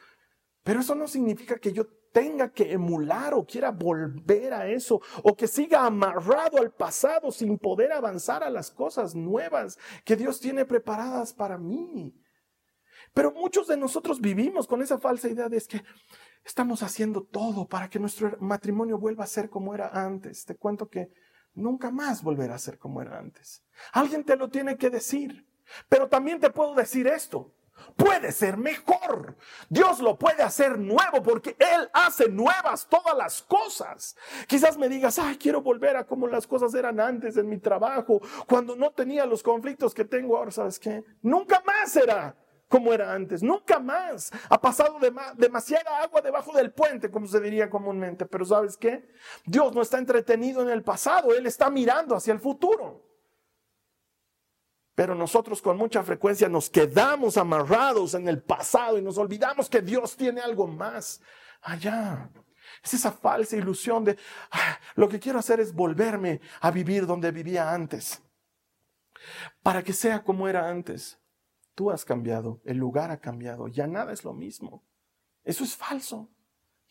Pero 0.64 0.82
eso 0.82 0.94
no 0.94 1.08
significa 1.08 1.58
que 1.58 1.74
yo 1.74 1.88
tenga 2.12 2.52
que 2.52 2.74
emular 2.74 3.34
o 3.34 3.46
quiera 3.46 3.72
volver 3.72 4.54
a 4.54 4.68
eso 4.68 5.02
o 5.24 5.36
que 5.36 5.48
siga 5.48 5.86
amarrado 5.86 6.58
al 6.58 6.72
pasado 6.72 7.32
sin 7.32 7.58
poder 7.58 7.92
avanzar 7.92 8.44
a 8.44 8.50
las 8.50 8.70
cosas 8.70 9.16
nuevas 9.16 9.80
que 10.04 10.16
Dios 10.16 10.40
tiene 10.40 10.66
preparadas 10.66 11.34
para 11.34 11.58
mí. 11.58 12.14
Pero 13.14 13.32
muchos 13.32 13.68
de 13.68 13.78
nosotros 13.78 14.22
vivimos 14.22 14.68
con 14.68 14.82
esa 14.82 14.98
falsa 14.98 15.28
idea 15.28 15.50
de 15.50 15.60
que 15.62 15.82
estamos 16.44 16.84
haciendo 16.84 17.24
todo 17.24 17.68
para 17.68 17.90
que 17.90 18.00
nuestro 18.00 18.38
matrimonio 18.40 18.98
vuelva 18.98 19.24
a 19.24 19.28
ser 19.28 19.50
como 19.50 19.74
era 19.74 19.90
antes. 19.90 20.46
Te 20.46 20.56
cuento 20.56 20.90
que 20.90 21.12
nunca 21.54 21.92
más 21.92 22.24
volverá 22.24 22.56
a 22.56 22.60
ser 22.60 22.78
como 22.78 23.02
era 23.02 23.18
antes. 23.20 23.64
Alguien 23.94 24.24
te 24.24 24.36
lo 24.36 24.50
tiene 24.50 24.78
que 24.78 24.90
decir. 24.90 25.48
Pero 25.88 26.10
también 26.10 26.40
te 26.40 26.50
puedo 26.50 26.76
decir 26.76 27.08
esto 27.08 27.54
puede 27.96 28.32
ser 28.32 28.58
mejor. 28.58 29.36
Dios 29.70 30.00
lo 30.00 30.18
puede 30.18 30.44
hacer 30.44 30.78
nuevo 30.78 31.22
porque 31.24 31.56
Él 31.60 31.90
hace 31.94 32.30
nuevas 32.30 32.88
todas 32.88 33.18
las 33.18 33.42
cosas. 33.42 34.16
Quizás 34.48 34.78
me 34.78 34.90
digas, 34.90 35.20
ay, 35.20 35.38
quiero 35.38 35.62
volver 35.62 35.96
a 35.98 36.06
como 36.06 36.28
las 36.28 36.48
cosas 36.48 36.74
eran 36.74 37.00
antes 37.00 37.38
en 37.38 37.50
mi 37.50 37.58
trabajo, 37.58 38.22
cuando 38.48 38.76
no 38.76 38.92
tenía 38.92 39.26
los 39.26 39.44
conflictos 39.44 39.94
que 39.94 40.06
tengo 40.06 40.38
ahora. 40.38 40.52
¿Sabes 40.52 40.80
qué? 40.80 41.04
Nunca 41.22 41.62
más 41.66 41.92
será 41.92 42.36
como 42.72 42.94
era 42.94 43.14
antes, 43.14 43.44
nunca 43.44 43.80
más. 43.80 44.32
Ha 44.50 44.60
pasado 44.62 44.98
demasiada 45.36 46.02
agua 46.02 46.22
debajo 46.22 46.54
del 46.54 46.72
puente, 46.72 47.12
como 47.12 47.28
se 47.28 47.42
diría 47.42 47.70
comúnmente. 47.70 48.26
Pero 48.26 48.46
¿sabes 48.46 48.78
qué? 48.78 49.10
Dios 49.46 49.76
no 49.76 49.82
está 49.82 49.98
entretenido 49.98 50.62
en 50.62 50.70
el 50.70 50.82
pasado, 50.82 51.36
Él 51.36 51.46
está 51.48 51.70
mirando 51.70 52.16
hacia 52.16 52.32
el 52.32 52.40
futuro. 52.40 53.06
Pero 54.96 55.14
nosotros 55.16 55.62
con 55.62 55.76
mucha 55.76 56.02
frecuencia 56.02 56.48
nos 56.48 56.70
quedamos 56.70 57.36
amarrados 57.36 58.14
en 58.14 58.30
el 58.30 58.42
pasado 58.42 58.98
y 58.98 59.02
nos 59.02 59.18
olvidamos 59.18 59.70
que 59.70 59.82
Dios 59.82 60.16
tiene 60.16 60.40
algo 60.40 60.66
más 60.66 61.20
allá. 61.64 62.30
Es 62.82 62.94
esa 62.94 63.12
falsa 63.12 63.58
ilusión 63.58 64.06
de 64.06 64.18
ah, 64.50 64.80
lo 64.96 65.10
que 65.10 65.20
quiero 65.20 65.40
hacer 65.40 65.60
es 65.60 65.74
volverme 65.74 66.40
a 66.62 66.72
vivir 66.72 67.06
donde 67.06 67.32
vivía 67.32 67.70
antes. 67.70 68.22
Para 69.62 69.84
que 69.84 69.92
sea 69.92 70.24
como 70.24 70.48
era 70.48 70.70
antes. 70.70 71.21
Tú 71.76 71.92
has 71.92 72.06
cambiado, 72.06 72.62
el 72.66 72.78
lugar 72.78 73.12
ha 73.12 73.20
cambiado, 73.20 73.68
ya 73.68 73.88
nada 73.88 74.12
es 74.14 74.24
lo 74.24 74.34
mismo. 74.34 74.84
Eso 75.44 75.64
es 75.64 75.76
falso. 75.76 76.30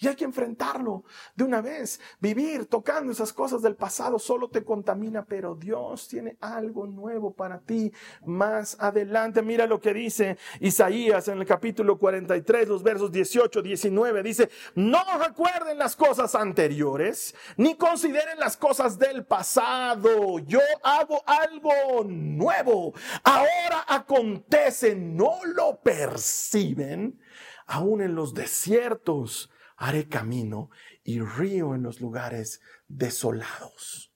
Y 0.03 0.09
hay 0.09 0.17
que 0.17 0.25
enfrentarlo 0.25 1.05
de 1.37 1.45
una 1.45 1.61
vez. 1.61 2.01
Vivir 2.21 2.65
tocando 2.65 3.13
esas 3.13 3.35
cosas 3.35 3.61
del 3.61 3.77
pasado 3.77 4.19
solo 4.19 4.49
te 4.49 4.65
contamina, 4.65 5.27
pero 5.27 5.55
Dios 5.55 6.09
tiene 6.09 6.39
algo 6.41 6.87
nuevo 6.87 7.35
para 7.35 7.59
ti 7.61 7.93
más 8.25 8.79
adelante. 8.81 9.43
Mira 9.43 9.67
lo 9.67 9.79
que 9.79 9.93
dice 9.93 10.39
Isaías 10.59 11.29
en 11.29 11.39
el 11.39 11.45
capítulo 11.45 11.99
43, 11.99 12.67
los 12.67 12.83
versos 12.83 13.13
18, 13.13 13.61
19. 13.61 14.23
Dice, 14.23 14.49
no 14.75 15.03
recuerden 15.23 15.77
las 15.77 15.97
cosas 15.97 16.35
anteriores, 16.35 17.35
ni 17.59 17.75
consideren 17.75 18.39
las 18.39 18.57
cosas 18.57 18.99
del 18.99 19.27
pasado. 19.27 20.39
Yo 20.39 20.61
hago 20.83 21.23
algo 21.27 22.05
nuevo. 22.05 22.95
Ahora 23.23 23.85
acontece, 23.87 24.97
no 24.97 25.45
lo 25.45 25.79
perciben, 25.83 27.21
aún 27.67 28.01
en 28.01 28.15
los 28.15 28.33
desiertos 28.33 29.51
haré 29.81 30.09
camino 30.09 30.71
y 31.03 31.21
río 31.21 31.75
en 31.75 31.83
los 31.83 32.01
lugares 32.01 32.61
desolados. 32.87 34.13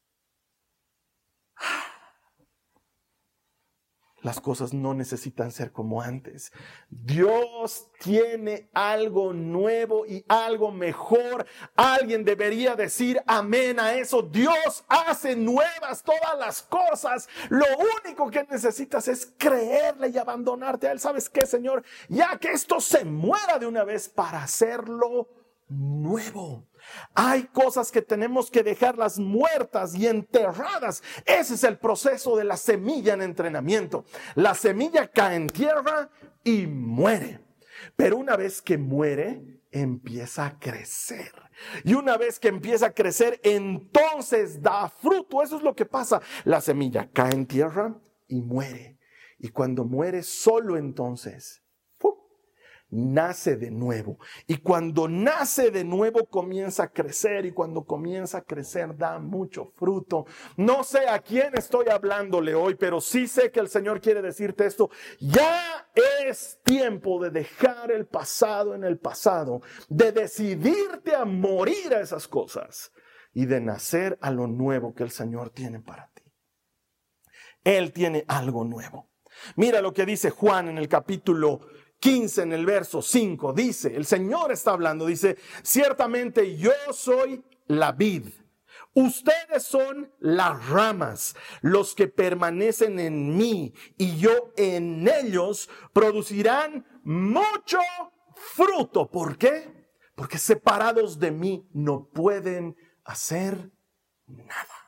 Las 4.20 4.40
cosas 4.40 4.72
no 4.72 4.94
necesitan 4.94 5.52
ser 5.52 5.70
como 5.72 6.00
antes. 6.00 6.50
Dios 6.88 7.90
tiene 8.00 8.70
algo 8.72 9.34
nuevo 9.34 10.06
y 10.06 10.24
algo 10.28 10.70
mejor. 10.70 11.46
Alguien 11.76 12.24
debería 12.24 12.74
decir 12.74 13.22
amén 13.26 13.78
a 13.78 13.94
eso. 13.94 14.22
Dios 14.22 14.84
hace 14.88 15.36
nuevas 15.36 16.02
todas 16.02 16.38
las 16.38 16.62
cosas. 16.62 17.28
Lo 17.50 17.66
único 18.02 18.30
que 18.30 18.46
necesitas 18.50 19.08
es 19.08 19.34
creerle 19.36 20.08
y 20.08 20.16
abandonarte 20.16 20.88
a 20.88 20.92
Él. 20.92 21.00
¿Sabes 21.00 21.28
qué, 21.28 21.44
Señor? 21.44 21.84
Ya 22.08 22.38
que 22.38 22.52
esto 22.52 22.80
se 22.80 23.04
muera 23.04 23.58
de 23.58 23.66
una 23.66 23.84
vez 23.84 24.08
para 24.08 24.42
hacerlo 24.42 25.43
nuevo. 25.68 26.66
Hay 27.14 27.44
cosas 27.44 27.90
que 27.90 28.02
tenemos 28.02 28.50
que 28.50 28.62
dejarlas 28.62 29.18
muertas 29.18 29.94
y 29.94 30.06
enterradas. 30.06 31.02
Ese 31.24 31.54
es 31.54 31.64
el 31.64 31.78
proceso 31.78 32.36
de 32.36 32.44
la 32.44 32.56
semilla 32.56 33.14
en 33.14 33.22
entrenamiento. 33.22 34.04
La 34.34 34.54
semilla 34.54 35.08
cae 35.08 35.36
en 35.36 35.46
tierra 35.46 36.10
y 36.42 36.66
muere. 36.66 37.40
Pero 37.96 38.16
una 38.16 38.36
vez 38.36 38.62
que 38.62 38.78
muere, 38.78 39.60
empieza 39.70 40.46
a 40.46 40.58
crecer. 40.58 41.32
Y 41.84 41.94
una 41.94 42.16
vez 42.16 42.38
que 42.38 42.48
empieza 42.48 42.86
a 42.86 42.94
crecer, 42.94 43.40
entonces 43.42 44.62
da 44.62 44.88
fruto. 44.88 45.42
Eso 45.42 45.56
es 45.56 45.62
lo 45.62 45.74
que 45.74 45.86
pasa. 45.86 46.20
La 46.44 46.60
semilla 46.60 47.08
cae 47.12 47.32
en 47.32 47.46
tierra 47.46 47.94
y 48.28 48.40
muere. 48.40 48.98
Y 49.38 49.48
cuando 49.48 49.84
muere, 49.84 50.22
solo 50.22 50.76
entonces 50.76 51.63
nace 52.94 53.56
de 53.56 53.70
nuevo. 53.70 54.18
Y 54.46 54.58
cuando 54.58 55.08
nace 55.08 55.70
de 55.70 55.84
nuevo 55.84 56.26
comienza 56.26 56.84
a 56.84 56.92
crecer 56.92 57.44
y 57.44 57.52
cuando 57.52 57.84
comienza 57.84 58.38
a 58.38 58.42
crecer 58.42 58.96
da 58.96 59.18
mucho 59.18 59.72
fruto. 59.76 60.26
No 60.56 60.84
sé 60.84 61.08
a 61.08 61.18
quién 61.18 61.50
estoy 61.54 61.88
hablándole 61.88 62.54
hoy, 62.54 62.76
pero 62.76 63.00
sí 63.00 63.26
sé 63.26 63.50
que 63.50 63.60
el 63.60 63.68
Señor 63.68 64.00
quiere 64.00 64.22
decirte 64.22 64.66
esto. 64.66 64.90
Ya 65.18 65.88
es 65.94 66.60
tiempo 66.62 67.22
de 67.22 67.30
dejar 67.30 67.90
el 67.90 68.06
pasado 68.06 68.74
en 68.74 68.84
el 68.84 68.98
pasado, 68.98 69.60
de 69.88 70.12
decidirte 70.12 71.14
a 71.14 71.24
morir 71.24 71.94
a 71.94 72.00
esas 72.00 72.28
cosas 72.28 72.92
y 73.32 73.46
de 73.46 73.60
nacer 73.60 74.18
a 74.20 74.30
lo 74.30 74.46
nuevo 74.46 74.94
que 74.94 75.02
el 75.02 75.10
Señor 75.10 75.50
tiene 75.50 75.80
para 75.80 76.10
ti. 76.14 76.22
Él 77.64 77.92
tiene 77.92 78.24
algo 78.28 78.64
nuevo. 78.64 79.10
Mira 79.56 79.80
lo 79.80 79.92
que 79.92 80.06
dice 80.06 80.30
Juan 80.30 80.68
en 80.68 80.78
el 80.78 80.88
capítulo 80.88 81.60
15, 82.04 82.42
en 82.42 82.52
el 82.52 82.66
verso 82.66 83.00
5. 83.00 83.54
Dice, 83.54 83.96
el 83.96 84.04
Señor 84.04 84.52
está 84.52 84.72
hablando, 84.72 85.06
dice, 85.06 85.38
ciertamente 85.62 86.54
yo 86.58 86.70
soy 86.92 87.42
la 87.66 87.92
vid. 87.92 88.28
Ustedes 88.92 89.62
son 89.62 90.12
las 90.20 90.68
ramas, 90.68 91.34
los 91.62 91.94
que 91.94 92.06
permanecen 92.06 93.00
en 93.00 93.34
mí 93.38 93.72
y 93.96 94.18
yo 94.18 94.52
en 94.58 95.08
ellos 95.08 95.70
producirán 95.94 96.86
mucho 97.04 97.78
fruto. 98.34 99.10
¿Por 99.10 99.38
qué? 99.38 99.88
Porque 100.14 100.36
separados 100.36 101.18
de 101.18 101.30
mí 101.30 101.66
no 101.72 102.10
pueden 102.12 102.76
hacer 103.04 103.72
nada. 104.26 104.84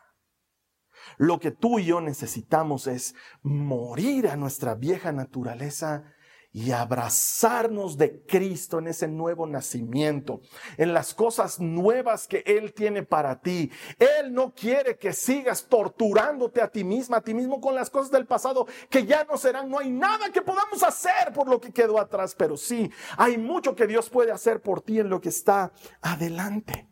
Lo 1.16 1.40
que 1.40 1.50
tú 1.50 1.78
y 1.78 1.86
yo 1.86 2.02
necesitamos 2.02 2.86
es 2.86 3.14
morir 3.40 4.28
a 4.28 4.36
nuestra 4.36 4.74
vieja 4.74 5.12
naturaleza 5.12 6.12
y 6.56 6.70
abrazarnos 6.70 7.98
de 7.98 8.24
Cristo 8.24 8.78
en 8.78 8.86
ese 8.86 9.06
nuevo 9.08 9.46
nacimiento, 9.46 10.40
en 10.78 10.94
las 10.94 11.12
cosas 11.12 11.60
nuevas 11.60 12.26
que 12.26 12.42
Él 12.46 12.72
tiene 12.72 13.02
para 13.02 13.42
ti. 13.42 13.70
Él 13.98 14.32
no 14.32 14.54
quiere 14.54 14.96
que 14.96 15.12
sigas 15.12 15.66
torturándote 15.66 16.62
a 16.62 16.68
ti 16.68 16.82
misma, 16.82 17.18
a 17.18 17.20
ti 17.20 17.34
mismo 17.34 17.60
con 17.60 17.74
las 17.74 17.90
cosas 17.90 18.10
del 18.10 18.24
pasado 18.24 18.66
que 18.88 19.04
ya 19.04 19.24
no 19.24 19.36
serán. 19.36 19.68
No 19.68 19.80
hay 19.80 19.90
nada 19.90 20.32
que 20.32 20.40
podamos 20.40 20.82
hacer 20.82 21.30
por 21.34 21.46
lo 21.46 21.60
que 21.60 21.74
quedó 21.74 22.00
atrás, 22.00 22.34
pero 22.34 22.56
sí, 22.56 22.90
hay 23.18 23.36
mucho 23.36 23.76
que 23.76 23.86
Dios 23.86 24.08
puede 24.08 24.32
hacer 24.32 24.62
por 24.62 24.80
ti 24.80 24.98
en 24.98 25.10
lo 25.10 25.20
que 25.20 25.28
está 25.28 25.74
adelante. 26.00 26.88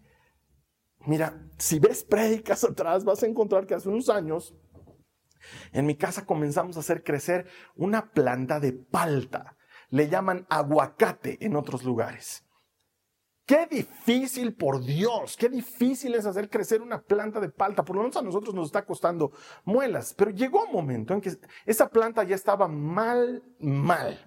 Mira, 1.07 1.43
si 1.57 1.79
ves 1.79 2.05
prédicas 2.05 2.65
atrás, 2.71 3.03
vas 3.03 3.23
a 3.23 3.27
encontrar 3.27 3.67
que 3.67 3.73
hace 3.73 3.89
unos 3.89 4.11
años 4.11 4.55
en 5.73 5.87
mi 5.87 5.97
casa 5.97 6.25
comenzamos 6.25 6.77
a 6.77 6.81
hacer 6.81 7.03
crecer 7.03 7.47
una 7.77 8.13
planta 8.13 8.61
de 8.61 8.73
palta. 8.73 9.54
Le 9.95 10.09
llaman 10.09 10.45
aguacate 10.49 11.39
en 11.41 11.55
otros 11.55 11.85
lugares. 11.85 12.45
Qué 13.47 13.69
difícil, 13.71 14.57
por 14.57 14.85
Dios, 14.85 15.37
qué 15.37 15.49
difícil 15.49 16.17
es 16.17 16.27
hacer 16.27 16.51
crecer 16.51 16.83
una 16.83 17.01
planta 17.01 17.39
de 17.39 17.49
palta. 17.49 17.85
Por 17.85 17.95
lo 17.95 18.03
menos 18.03 18.17
a 18.17 18.23
nosotros 18.23 18.57
nos 18.57 18.67
está 18.67 18.85
costando 18.85 19.31
muelas. 19.65 20.13
Pero 20.13 20.33
llegó 20.33 20.65
un 20.65 20.73
momento 20.73 21.15
en 21.15 21.21
que 21.21 21.31
esa 21.65 21.89
planta 21.91 22.25
ya 22.25 22.35
estaba 22.35 22.67
mal, 22.67 23.45
mal. 23.61 24.19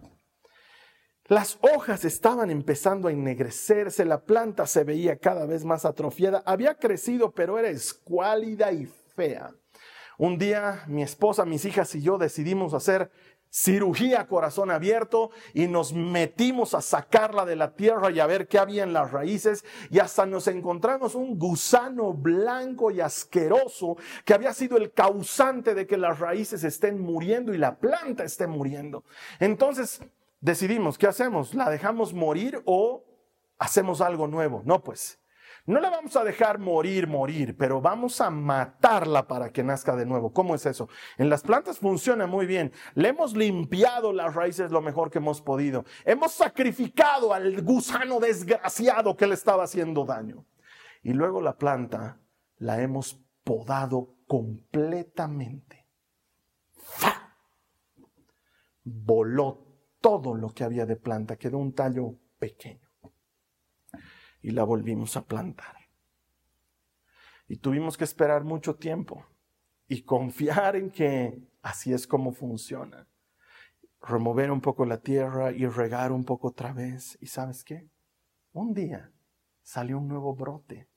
Las 1.26 1.60
hojas 1.62 2.06
estaban 2.06 2.50
empezando 2.50 3.10
a 3.10 3.12
ennegrecerse, 3.12 4.06
la 4.06 4.24
planta 4.24 4.68
se 4.68 4.86
veía 4.86 5.18
cada 5.18 5.46
vez 5.46 5.66
más 5.66 5.84
atrofiada. 5.84 6.44
Había 6.46 6.76
crecido, 6.76 7.34
pero 7.34 7.60
era 7.60 7.68
escuálida 7.68 8.72
y 8.72 8.86
fea. 8.86 9.52
Un 10.18 10.38
día 10.38 10.86
mi 10.88 11.04
esposa, 11.04 11.44
mis 11.44 11.66
hijas 11.66 11.94
y 11.94 12.02
yo 12.02 12.18
decidimos 12.18 12.74
hacer 12.74 13.12
cirugía 13.50 14.28
corazón 14.28 14.72
abierto 14.72 15.32
y 15.54 15.68
nos 15.68 15.94
metimos 15.94 16.74
a 16.74 16.82
sacarla 16.82 17.46
de 17.46 17.56
la 17.56 17.76
tierra 17.76 18.12
y 18.12 18.20
a 18.20 18.28
ver 18.28 18.48
qué 18.48 18.60
había 18.60 18.84
en 18.84 18.94
las 18.94 19.12
raíces 19.12 19.64
y 19.90 20.00
hasta 20.00 20.26
nos 20.26 20.48
encontramos 20.48 21.16
un 21.16 21.38
gusano 21.38 22.14
blanco 22.14 22.92
y 22.92 23.02
asqueroso 23.02 23.98
que 24.26 24.34
había 24.34 24.54
sido 24.54 24.78
el 24.78 24.92
causante 24.92 25.74
de 25.74 25.88
que 25.88 25.98
las 25.98 26.20
raíces 26.20 26.64
estén 26.64 27.02
muriendo 27.02 27.54
y 27.54 27.58
la 27.58 27.78
planta 27.78 28.24
esté 28.24 28.48
muriendo. 28.48 29.04
Entonces 29.40 30.02
decidimos, 30.42 30.98
¿qué 30.98 31.08
hacemos? 31.08 31.54
¿La 31.54 31.70
dejamos 31.70 32.14
morir 32.14 32.62
o 32.66 33.04
hacemos 33.58 34.02
algo 34.02 34.28
nuevo? 34.28 34.62
No, 34.66 34.84
pues 34.84 35.20
no 35.68 35.82
la 35.82 35.90
vamos 35.90 36.16
a 36.16 36.24
dejar 36.24 36.60
morir, 36.60 37.08
morir, 37.08 37.58
pero 37.58 37.82
vamos 37.82 38.22
a 38.22 38.30
matarla 38.30 39.28
para 39.28 39.52
que 39.52 39.64
nazca 39.64 39.98
de 39.98 40.06
nuevo. 40.06 40.32
¿Cómo 40.32 40.56
es 40.56 40.66
eso? 40.66 40.88
En 41.18 41.30
las 41.30 41.42
plantas 41.42 41.80
funciona 41.80 42.26
muy 42.26 42.46
bien. 42.46 42.72
Le 42.96 43.10
hemos 43.10 43.36
limpiado 43.36 44.14
las 44.14 44.34
raíces 44.34 44.72
lo 44.72 44.82
mejor 44.82 45.12
que 45.12 45.18
hemos 45.18 45.42
podido. 45.42 45.84
Hemos 46.06 46.32
sacrificado 46.32 47.34
al 47.34 47.62
gusano 47.64 48.22
desgraciado 48.22 49.18
que 49.18 49.28
le 49.28 49.34
estaba 49.34 49.66
haciendo 49.66 50.06
daño. 50.06 50.46
Y 51.04 51.12
luego 51.12 51.42
la 51.42 51.58
planta 51.58 52.22
la 52.60 52.82
hemos 52.82 53.20
podado 53.44 54.16
completamente. 54.26 55.86
¡Fa! 56.78 57.36
Voló 58.86 59.66
todo 60.00 60.34
lo 60.34 60.48
que 60.52 60.64
había 60.64 60.86
de 60.86 60.96
planta, 60.96 61.36
quedó 61.36 61.58
un 61.58 61.74
tallo 61.74 62.16
pequeño 62.40 62.87
y 64.42 64.52
la 64.52 64.64
volvimos 64.64 65.18
a 65.18 65.26
plantar. 65.26 65.76
Y 67.48 67.58
tuvimos 67.58 67.98
que 67.98 68.04
esperar 68.04 68.44
mucho 68.44 68.76
tiempo 68.76 69.26
y 69.88 70.04
confiar 70.04 70.76
en 70.76 70.92
que 70.92 71.42
así 71.62 71.94
es 71.94 72.06
como 72.06 72.34
funciona. 72.34 73.08
Remover 74.02 74.52
un 74.52 74.62
poco 74.62 74.86
la 74.86 75.00
tierra 75.00 75.52
y 75.52 75.66
regar 75.66 76.12
un 76.12 76.24
poco 76.24 76.50
otra 76.50 76.74
vez. 76.74 77.18
¿Y 77.22 77.28
sabes 77.28 77.64
qué? 77.64 77.90
Un 78.52 78.74
día 78.74 79.12
salió 79.64 79.98
un 79.98 80.08
nuevo 80.08 80.36
brote, 80.36 80.90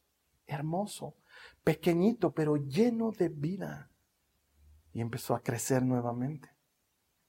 hermoso, 0.47 1.17
pequeñito, 1.63 2.33
pero 2.33 2.57
lleno 2.57 3.11
de 3.13 3.29
vida. 3.29 3.91
Y 4.93 5.01
empezó 5.01 5.35
a 5.35 5.43
crecer 5.43 5.83
nuevamente. 5.83 6.51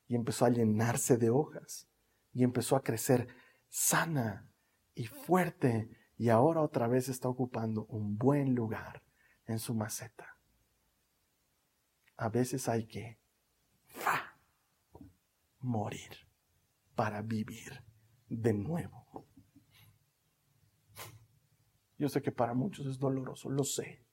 Y 0.08 0.16
empezó 0.16 0.46
a 0.46 0.50
llenarse 0.50 1.18
de 1.18 1.30
hojas. 1.30 1.88
Y 2.34 2.44
empezó 2.44 2.76
a 2.76 2.84
crecer 2.84 3.28
sana 3.70 4.50
y 4.96 5.06
fuerte 5.06 5.90
y 6.22 6.30
ahora 6.30 6.62
otra 6.62 6.88
vez 6.88 7.10
está 7.10 7.30
ocupando 7.30 7.86
un 7.86 8.16
buen 8.16 8.54
lugar 8.54 9.02
en 9.48 9.58
su 9.58 9.74
maceta. 9.74 10.38
A 12.16 12.30
veces 12.30 12.70
hay 12.70 12.86
que 12.86 13.18
morir 15.62 16.12
para 16.94 17.24
vivir 17.24 17.84
de 18.30 18.54
nuevo. 18.54 19.26
Yo 21.98 22.08
sé 22.08 22.22
que 22.22 22.32
para 22.32 22.54
muchos 22.54 22.86
es 22.86 23.00
doloroso, 23.00 23.50
lo 23.50 23.64
sé. 23.64 24.06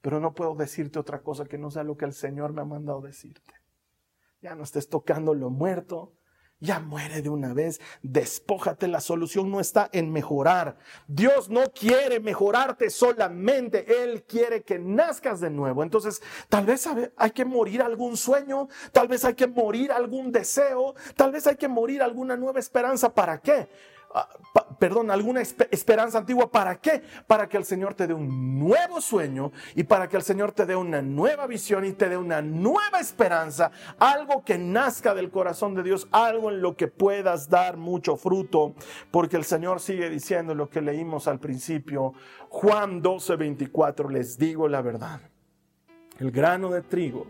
Pero 0.00 0.20
no 0.20 0.32
puedo 0.32 0.54
decirte 0.54 1.00
otra 1.00 1.24
cosa 1.24 1.44
que 1.44 1.58
no 1.58 1.72
sea 1.72 1.82
lo 1.82 1.96
que 1.96 2.04
el 2.04 2.12
Señor 2.12 2.52
me 2.52 2.60
ha 2.60 2.66
mandado 2.66 3.00
decirte. 3.00 3.54
Ya 4.42 4.54
no 4.54 4.62
estés 4.62 4.88
tocando 4.88 5.34
lo 5.34 5.50
muerto, 5.50 6.14
ya 6.60 6.78
muere 6.78 7.22
de 7.22 7.30
una 7.30 7.54
vez, 7.54 7.80
despójate, 8.02 8.86
la 8.86 9.00
solución 9.00 9.50
no 9.50 9.60
está 9.60 9.88
en 9.92 10.12
mejorar. 10.12 10.76
Dios 11.08 11.48
no 11.48 11.72
quiere 11.72 12.20
mejorarte 12.20 12.90
solamente, 12.90 14.02
Él 14.02 14.22
quiere 14.24 14.62
que 14.62 14.78
nazcas 14.78 15.40
de 15.40 15.50
nuevo. 15.50 15.82
Entonces, 15.82 16.22
tal 16.48 16.66
vez 16.66 16.88
hay 17.16 17.30
que 17.30 17.44
morir 17.44 17.82
algún 17.82 18.16
sueño, 18.16 18.68
tal 18.92 19.08
vez 19.08 19.24
hay 19.24 19.34
que 19.34 19.46
morir 19.46 19.90
algún 19.90 20.30
deseo, 20.30 20.94
tal 21.16 21.32
vez 21.32 21.46
hay 21.46 21.56
que 21.56 21.68
morir 21.68 22.02
alguna 22.02 22.36
nueva 22.36 22.60
esperanza. 22.60 23.12
¿Para 23.14 23.40
qué? 23.40 23.68
Ah, 24.12 24.28
perdón, 24.80 25.10
alguna 25.10 25.40
esperanza 25.40 26.18
antigua. 26.18 26.50
¿Para 26.50 26.80
qué? 26.80 27.02
Para 27.28 27.48
que 27.48 27.56
el 27.56 27.64
Señor 27.64 27.94
te 27.94 28.08
dé 28.08 28.14
un 28.14 28.58
nuevo 28.58 29.00
sueño 29.00 29.52
y 29.76 29.84
para 29.84 30.08
que 30.08 30.16
el 30.16 30.22
Señor 30.22 30.50
te 30.50 30.66
dé 30.66 30.74
una 30.74 31.00
nueva 31.00 31.46
visión 31.46 31.84
y 31.84 31.92
te 31.92 32.08
dé 32.08 32.16
una 32.16 32.42
nueva 32.42 32.98
esperanza, 32.98 33.70
algo 33.98 34.44
que 34.44 34.58
nazca 34.58 35.14
del 35.14 35.30
corazón 35.30 35.76
de 35.76 35.84
Dios, 35.84 36.08
algo 36.10 36.50
en 36.50 36.60
lo 36.60 36.76
que 36.76 36.88
puedas 36.88 37.48
dar 37.48 37.76
mucho 37.76 38.16
fruto, 38.16 38.74
porque 39.12 39.36
el 39.36 39.44
Señor 39.44 39.78
sigue 39.78 40.10
diciendo 40.10 40.56
lo 40.56 40.68
que 40.68 40.80
leímos 40.80 41.28
al 41.28 41.38
principio, 41.38 42.14
Juan 42.48 43.02
12, 43.02 43.36
24, 43.36 44.08
les 44.08 44.38
digo 44.38 44.66
la 44.66 44.82
verdad, 44.82 45.20
el 46.18 46.32
grano 46.32 46.70
de 46.70 46.82
trigo, 46.82 47.28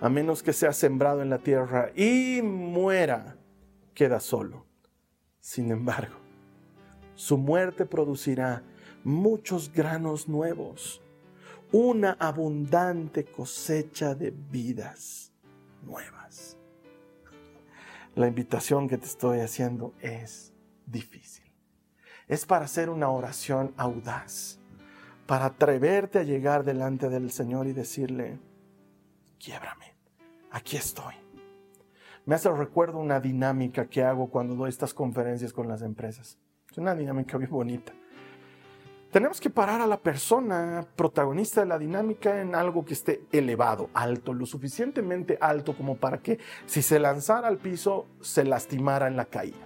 a 0.00 0.08
menos 0.08 0.42
que 0.42 0.54
sea 0.54 0.72
sembrado 0.72 1.20
en 1.20 1.28
la 1.28 1.38
tierra 1.38 1.90
y 1.94 2.40
muera, 2.42 3.36
queda 3.92 4.18
solo. 4.18 4.64
Sin 5.40 5.72
embargo, 5.72 6.21
su 7.22 7.38
muerte 7.38 7.86
producirá 7.86 8.64
muchos 9.04 9.72
granos 9.72 10.28
nuevos, 10.28 11.00
una 11.70 12.16
abundante 12.18 13.24
cosecha 13.24 14.16
de 14.16 14.32
vidas 14.32 15.32
nuevas. 15.82 16.56
La 18.16 18.26
invitación 18.26 18.88
que 18.88 18.98
te 18.98 19.06
estoy 19.06 19.38
haciendo 19.38 19.94
es 20.00 20.52
difícil. 20.84 21.44
Es 22.26 22.44
para 22.44 22.64
hacer 22.64 22.90
una 22.90 23.08
oración 23.08 23.72
audaz, 23.76 24.58
para 25.24 25.44
atreverte 25.44 26.18
a 26.18 26.24
llegar 26.24 26.64
delante 26.64 27.08
del 27.08 27.30
Señor 27.30 27.68
y 27.68 27.72
decirle, 27.72 28.40
quiebrame, 29.38 29.94
aquí 30.50 30.76
estoy. 30.76 31.14
Me 32.26 32.34
hace 32.34 32.50
recuerdo 32.50 32.98
una 32.98 33.20
dinámica 33.20 33.88
que 33.88 34.02
hago 34.02 34.28
cuando 34.28 34.56
doy 34.56 34.70
estas 34.70 34.92
conferencias 34.92 35.52
con 35.52 35.68
las 35.68 35.82
empresas. 35.82 36.36
Es 36.72 36.78
una 36.78 36.94
dinámica 36.94 37.36
bien 37.36 37.50
bonita. 37.50 37.92
Tenemos 39.10 39.42
que 39.42 39.50
parar 39.50 39.82
a 39.82 39.86
la 39.86 39.98
persona 39.98 40.86
protagonista 40.96 41.60
de 41.60 41.66
la 41.66 41.78
dinámica 41.78 42.40
en 42.40 42.54
algo 42.54 42.82
que 42.82 42.94
esté 42.94 43.26
elevado, 43.30 43.90
alto, 43.92 44.32
lo 44.32 44.46
suficientemente 44.46 45.36
alto 45.38 45.76
como 45.76 45.98
para 45.98 46.22
que 46.22 46.38
si 46.64 46.80
se 46.80 46.98
lanzara 46.98 47.46
al 47.48 47.58
piso 47.58 48.06
se 48.22 48.44
lastimara 48.44 49.06
en 49.06 49.18
la 49.18 49.26
caída. 49.26 49.58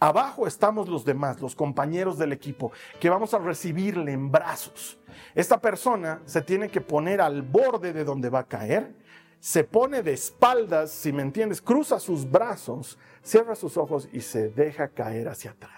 Abajo 0.00 0.46
estamos 0.46 0.90
los 0.90 1.06
demás, 1.06 1.40
los 1.40 1.54
compañeros 1.56 2.18
del 2.18 2.34
equipo, 2.34 2.72
que 3.00 3.08
vamos 3.08 3.32
a 3.32 3.38
recibirle 3.38 4.12
en 4.12 4.30
brazos. 4.30 4.98
Esta 5.34 5.58
persona 5.58 6.20
se 6.26 6.42
tiene 6.42 6.68
que 6.68 6.82
poner 6.82 7.22
al 7.22 7.40
borde 7.40 7.94
de 7.94 8.04
donde 8.04 8.28
va 8.28 8.40
a 8.40 8.46
caer, 8.46 8.94
se 9.40 9.64
pone 9.64 10.02
de 10.02 10.12
espaldas, 10.12 10.90
si 10.90 11.10
me 11.10 11.22
entiendes, 11.22 11.62
cruza 11.62 11.98
sus 11.98 12.30
brazos, 12.30 12.98
cierra 13.22 13.54
sus 13.54 13.78
ojos 13.78 14.10
y 14.12 14.20
se 14.20 14.50
deja 14.50 14.88
caer 14.88 15.28
hacia 15.28 15.52
atrás. 15.52 15.77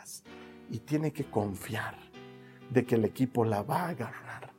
Y 0.70 0.78
tiene 0.78 1.12
que 1.12 1.24
confiar 1.24 1.96
de 2.70 2.84
que 2.86 2.94
el 2.94 3.04
equipo 3.04 3.44
la 3.44 3.62
va 3.62 3.82
a 3.82 3.88
agarrar. 3.88 4.52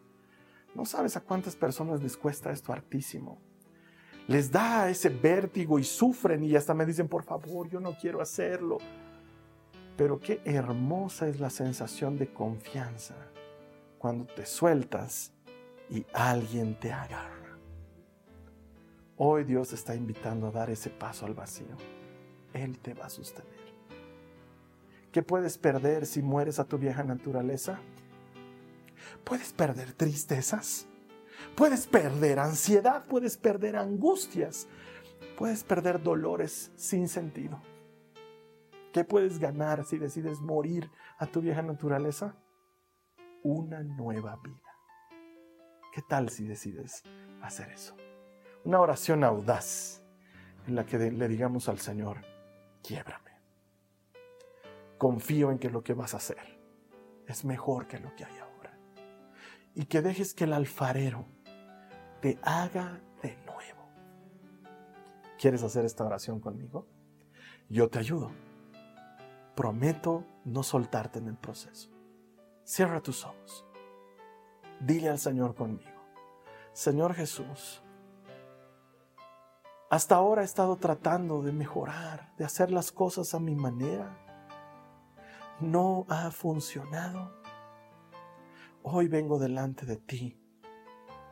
No 0.75 0.85
sabes 0.85 1.17
a 1.17 1.21
cuántas 1.21 1.55
personas 1.55 2.01
les 2.01 2.17
cuesta 2.17 2.51
esto 2.51 2.71
hartísimo. 2.71 3.39
Les 4.27 4.51
da 4.51 4.89
ese 4.89 5.09
vértigo 5.09 5.79
y 5.79 5.83
sufren 5.83 6.43
y 6.43 6.55
hasta 6.55 6.73
me 6.73 6.85
dicen, 6.85 7.07
por 7.07 7.23
favor, 7.23 7.69
yo 7.69 7.79
no 7.79 7.97
quiero 7.97 8.21
hacerlo. 8.21 8.77
Pero 9.97 10.19
qué 10.19 10.41
hermosa 10.45 11.27
es 11.27 11.39
la 11.39 11.49
sensación 11.49 12.17
de 12.17 12.31
confianza 12.33 13.15
cuando 13.97 14.25
te 14.25 14.45
sueltas 14.45 15.33
y 15.89 16.05
alguien 16.13 16.79
te 16.79 16.91
agarra. 16.91 17.57
Hoy 19.17 19.43
Dios 19.43 19.73
está 19.73 19.93
invitando 19.93 20.47
a 20.47 20.51
dar 20.51 20.69
ese 20.69 20.89
paso 20.89 21.25
al 21.25 21.33
vacío. 21.33 21.75
Él 22.53 22.79
te 22.79 22.93
va 22.93 23.05
a 23.05 23.09
sostener. 23.09 23.60
¿Qué 25.11 25.21
puedes 25.21 25.57
perder 25.57 26.05
si 26.05 26.21
mueres 26.21 26.59
a 26.59 26.65
tu 26.65 26.77
vieja 26.77 27.03
naturaleza? 27.03 27.79
Puedes 29.25 29.51
perder 29.51 29.91
tristezas, 29.93 30.87
puedes 31.55 31.85
perder 31.85 32.39
ansiedad, 32.39 33.05
puedes 33.07 33.37
perder 33.37 33.75
angustias, 33.75 34.67
puedes 35.37 35.63
perder 35.63 36.01
dolores 36.01 36.71
sin 36.75 37.09
sentido. 37.09 37.61
¿Qué 38.93 39.03
puedes 39.03 39.39
ganar 39.39 39.85
si 39.85 39.97
decides 39.97 40.39
morir 40.39 40.89
a 41.17 41.27
tu 41.27 41.41
vieja 41.41 41.61
naturaleza? 41.61 42.35
Una 43.43 43.83
nueva 43.83 44.39
vida. 44.43 44.71
¿Qué 45.93 46.01
tal 46.01 46.29
si 46.29 46.45
decides 46.45 47.03
hacer 47.41 47.69
eso? 47.69 47.95
Una 48.63 48.79
oración 48.79 49.23
audaz 49.23 50.03
en 50.67 50.75
la 50.75 50.85
que 50.85 50.97
le 50.97 51.27
digamos 51.27 51.67
al 51.67 51.79
Señor, 51.79 52.17
quiebrame. 52.81 53.30
Confío 55.01 55.49
en 55.49 55.57
que 55.57 55.71
lo 55.71 55.83
que 55.83 55.95
vas 55.95 56.13
a 56.13 56.17
hacer 56.17 56.37
es 57.25 57.43
mejor 57.43 57.87
que 57.87 57.99
lo 57.99 58.15
que 58.15 58.23
hay 58.23 58.37
ahora. 58.37 58.77
Y 59.73 59.85
que 59.85 60.03
dejes 60.03 60.35
que 60.35 60.43
el 60.43 60.53
alfarero 60.53 61.25
te 62.21 62.37
haga 62.43 63.01
de 63.23 63.35
nuevo. 63.37 63.89
¿Quieres 65.39 65.63
hacer 65.63 65.85
esta 65.85 66.05
oración 66.05 66.39
conmigo? 66.39 66.85
Yo 67.67 67.89
te 67.89 67.97
ayudo. 67.97 68.29
Prometo 69.55 70.23
no 70.45 70.61
soltarte 70.61 71.17
en 71.17 71.29
el 71.29 71.35
proceso. 71.35 71.89
Cierra 72.63 73.01
tus 73.01 73.25
ojos. 73.25 73.65
Dile 74.81 75.09
al 75.09 75.17
Señor 75.17 75.55
conmigo. 75.55 75.99
Señor 76.73 77.15
Jesús, 77.15 77.81
hasta 79.89 80.13
ahora 80.13 80.43
he 80.43 80.45
estado 80.45 80.75
tratando 80.75 81.41
de 81.41 81.53
mejorar, 81.53 82.35
de 82.37 82.45
hacer 82.45 82.69
las 82.69 82.91
cosas 82.91 83.33
a 83.33 83.39
mi 83.39 83.55
manera. 83.55 84.27
No 85.61 86.07
ha 86.09 86.31
funcionado. 86.31 87.31
Hoy 88.81 89.07
vengo 89.07 89.37
delante 89.37 89.85
de 89.85 89.97
ti 89.97 90.35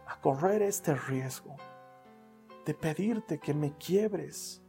a 0.05 0.21
correr 0.21 0.61
este 0.61 0.93
riesgo 0.93 1.55
de 2.63 2.75
pedirte 2.75 3.39
que 3.39 3.55
me 3.55 3.75
quiebres, 3.77 4.61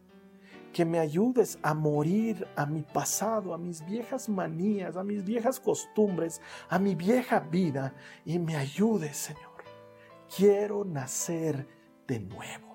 que 0.72 0.86
me 0.86 0.98
ayudes 0.98 1.58
a 1.62 1.74
morir 1.74 2.48
a 2.56 2.64
mi 2.64 2.80
pasado, 2.80 3.52
a 3.52 3.58
mis 3.58 3.84
viejas 3.84 4.30
manías, 4.30 4.96
a 4.96 5.04
mis 5.04 5.22
viejas 5.24 5.61
costumbres, 5.61 6.40
a 6.70 6.78
mi 6.78 6.94
vieja 6.94 7.40
vida 7.40 7.92
y 8.24 8.38
me 8.38 8.56
ayudes, 8.56 9.18
Señor. 9.18 9.62
Quiero 10.34 10.86
nacer 10.86 11.68
de 12.06 12.18
nuevo. 12.18 12.72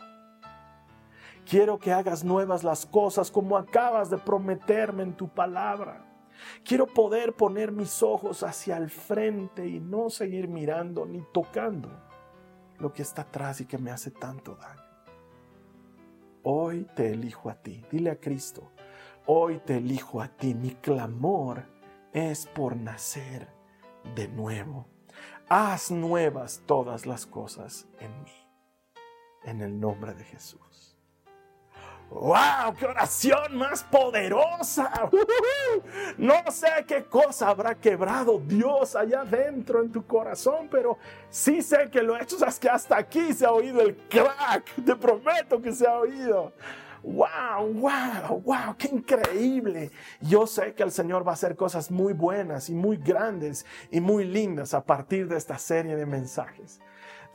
Quiero 1.50 1.80
que 1.80 1.92
hagas 1.92 2.24
nuevas 2.24 2.64
las 2.64 2.86
cosas 2.86 3.32
como 3.32 3.58
acabas 3.58 4.12
de 4.12 4.20
prometerme 4.20 5.02
en 5.02 5.18
tu 5.18 5.28
palabra. 5.28 6.05
Quiero 6.64 6.88
poder 6.88 7.34
poner 7.34 7.72
mis 7.72 8.04
ojos 8.04 8.44
hacia 8.44 8.78
el 8.78 8.90
frente 8.90 9.68
y 9.68 9.80
no 9.80 10.10
seguir 10.10 10.48
mirando 10.48 11.06
ni 11.06 11.22
tocando 11.34 11.90
lo 12.80 12.94
que 12.94 13.02
está 13.02 13.24
atrás 13.24 13.62
y 13.62 13.66
que 13.66 13.78
me 13.78 13.92
hace 13.92 14.12
tanto 14.12 14.56
daño. 14.56 14.82
Hoy 16.44 16.88
te 16.96 17.12
elijo 17.12 17.50
a 17.50 17.56
ti. 17.56 17.84
Dile 17.90 18.12
a 18.12 18.20
Cristo, 18.20 18.72
hoy 19.26 19.60
te 19.60 19.78
elijo 19.78 20.22
a 20.22 20.28
ti. 20.28 20.54
Mi 20.54 20.72
clamor 20.72 21.64
es 22.14 22.46
por 22.48 22.76
nacer 22.76 23.48
de 24.16 24.28
nuevo. 24.28 24.88
Haz 25.50 25.92
nuevas 25.92 26.62
todas 26.66 27.06
las 27.06 27.26
cosas 27.26 27.88
en 28.00 28.24
mí. 28.24 28.32
En 29.44 29.62
el 29.62 29.80
nombre 29.80 30.14
de 30.14 30.24
Jesús. 30.24 30.95
¡Wow! 32.10 32.76
¡Qué 32.80 32.86
oración 32.86 33.58
más 33.58 33.84
poderosa! 33.84 35.10
No 36.18 36.36
sé 36.50 36.86
qué 36.88 37.04
cosa 37.06 37.50
habrá 37.50 37.76
quebrado 37.76 38.40
Dios 38.40 38.96
allá 38.96 39.22
adentro 39.22 39.82
en 39.82 39.92
tu 39.92 40.06
corazón, 40.06 40.68
pero 40.70 40.98
sí 41.30 41.62
sé 41.62 41.90
que 41.92 42.02
lo 42.02 42.16
he 42.16 42.24
hecho. 42.24 42.38
Sabes 42.38 42.60
que 42.60 42.70
hasta 42.70 42.98
aquí 42.98 43.34
se 43.34 43.46
ha 43.46 43.52
oído 43.52 43.82
el 43.82 43.96
crack. 44.08 44.66
Te 44.86 44.96
prometo 44.96 45.62
que 45.62 45.74
se 45.74 45.88
ha 45.88 45.98
oído. 46.00 46.54
¡Wow! 47.04 47.74
¡Wow! 47.74 48.42
¡Wow! 48.44 48.76
¡Qué 48.78 48.88
increíble! 48.88 49.92
Yo 50.22 50.48
sé 50.48 50.74
que 50.74 50.82
el 50.82 50.92
Señor 50.92 51.26
va 51.26 51.32
a 51.32 51.34
hacer 51.36 51.56
cosas 51.56 51.92
muy 51.92 52.14
buenas 52.14 52.70
y 52.70 52.74
muy 52.74 52.98
grandes 52.98 53.66
y 53.92 54.02
muy 54.02 54.26
lindas 54.26 54.74
a 54.74 54.84
partir 54.84 55.28
de 55.28 55.38
esta 55.38 55.60
serie 55.60 55.96
de 55.96 56.06
mensajes. 56.08 56.80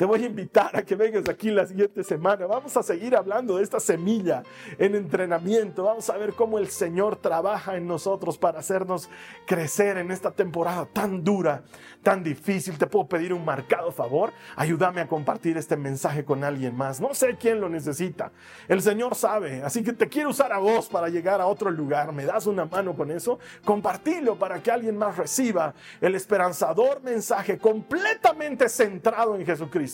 Te 0.01 0.07
voy 0.07 0.23
a 0.23 0.27
invitar 0.29 0.75
a 0.75 0.83
que 0.83 0.97
vengas 0.97 1.29
aquí 1.29 1.51
la 1.51 1.67
siguiente 1.67 2.03
semana. 2.03 2.47
Vamos 2.47 2.75
a 2.75 2.83
seguir 2.83 3.15
hablando 3.15 3.59
de 3.59 3.63
esta 3.63 3.79
semilla 3.79 4.43
en 4.79 4.95
entrenamiento. 4.95 5.85
Vamos 5.85 6.09
a 6.09 6.17
ver 6.17 6.33
cómo 6.33 6.59
el 6.59 6.71
Señor 6.71 7.17
trabaja 7.17 7.77
en 7.77 7.87
nosotros 7.87 8.39
para 8.39 8.61
hacernos 8.61 9.11
crecer 9.47 9.99
en 9.99 10.11
esta 10.11 10.31
temporada 10.31 10.87
tan 10.87 11.23
dura, 11.23 11.65
tan 12.03 12.25
difícil. 12.25 12.79
Te 12.79 12.87
puedo 12.87 13.09
pedir 13.09 13.35
un 13.35 13.45
marcado 13.45 13.93
favor. 13.93 14.33
Ayúdame 14.57 15.03
a 15.03 15.07
compartir 15.07 15.59
este 15.59 15.77
mensaje 15.77 16.25
con 16.25 16.45
alguien 16.45 16.75
más. 16.75 16.99
No 16.99 17.13
sé 17.13 17.37
quién 17.39 17.61
lo 17.61 17.69
necesita. 17.69 18.33
El 18.69 18.81
Señor 18.81 19.15
sabe. 19.15 19.63
Así 19.63 19.85
que 19.85 19.93
te 19.93 20.09
quiero 20.09 20.31
usar 20.31 20.51
a 20.51 20.59
vos 20.61 20.89
para 20.89 21.11
llegar 21.11 21.43
a 21.43 21.47
otro 21.47 21.71
lugar. 21.71 22.11
¿Me 22.15 22.25
das 22.25 22.47
una 22.47 22.65
mano 22.65 22.97
con 22.97 23.11
eso? 23.11 23.39
Compartilo 23.67 24.39
para 24.39 24.63
que 24.63 24.71
alguien 24.71 24.97
más 24.97 25.19
reciba 25.19 25.75
el 26.01 26.15
esperanzador 26.15 27.03
mensaje 27.03 27.59
completamente 27.59 28.67
centrado 28.71 29.37
en 29.37 29.45
Jesucristo 29.45 29.90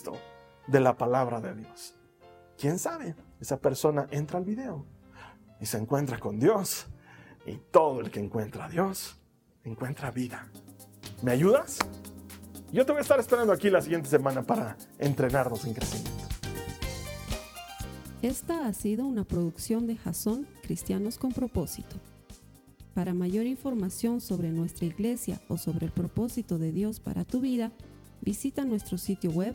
de 0.66 0.80
la 0.80 0.96
palabra 0.96 1.40
de 1.40 1.54
Dios. 1.54 1.94
¿Quién 2.58 2.78
sabe? 2.78 3.14
Esa 3.40 3.58
persona 3.58 4.06
entra 4.10 4.38
al 4.38 4.44
video 4.44 4.84
y 5.60 5.66
se 5.66 5.78
encuentra 5.78 6.18
con 6.18 6.38
Dios. 6.38 6.86
Y 7.46 7.56
todo 7.70 8.00
el 8.00 8.10
que 8.10 8.20
encuentra 8.20 8.64
a 8.64 8.68
Dios 8.68 9.16
encuentra 9.64 10.10
vida. 10.10 10.48
¿Me 11.22 11.32
ayudas? 11.32 11.78
Yo 12.72 12.84
te 12.84 12.92
voy 12.92 12.98
a 12.98 13.02
estar 13.02 13.20
esperando 13.20 13.52
aquí 13.52 13.70
la 13.70 13.80
siguiente 13.80 14.08
semana 14.08 14.42
para 14.42 14.76
entrenarnos 14.98 15.64
en 15.64 15.74
crecimiento. 15.74 16.26
Esta 18.22 18.66
ha 18.66 18.72
sido 18.72 19.06
una 19.06 19.24
producción 19.24 19.86
de 19.86 19.96
Jason 19.96 20.48
Cristianos 20.62 21.18
con 21.18 21.32
Propósito. 21.32 21.96
Para 22.94 23.14
mayor 23.14 23.46
información 23.46 24.20
sobre 24.20 24.50
nuestra 24.50 24.86
iglesia 24.86 25.40
o 25.48 25.58
sobre 25.58 25.86
el 25.86 25.92
propósito 25.92 26.58
de 26.58 26.72
Dios 26.72 26.98
para 26.98 27.24
tu 27.24 27.40
vida, 27.40 27.70
visita 28.22 28.64
nuestro 28.64 28.98
sitio 28.98 29.30
web 29.30 29.54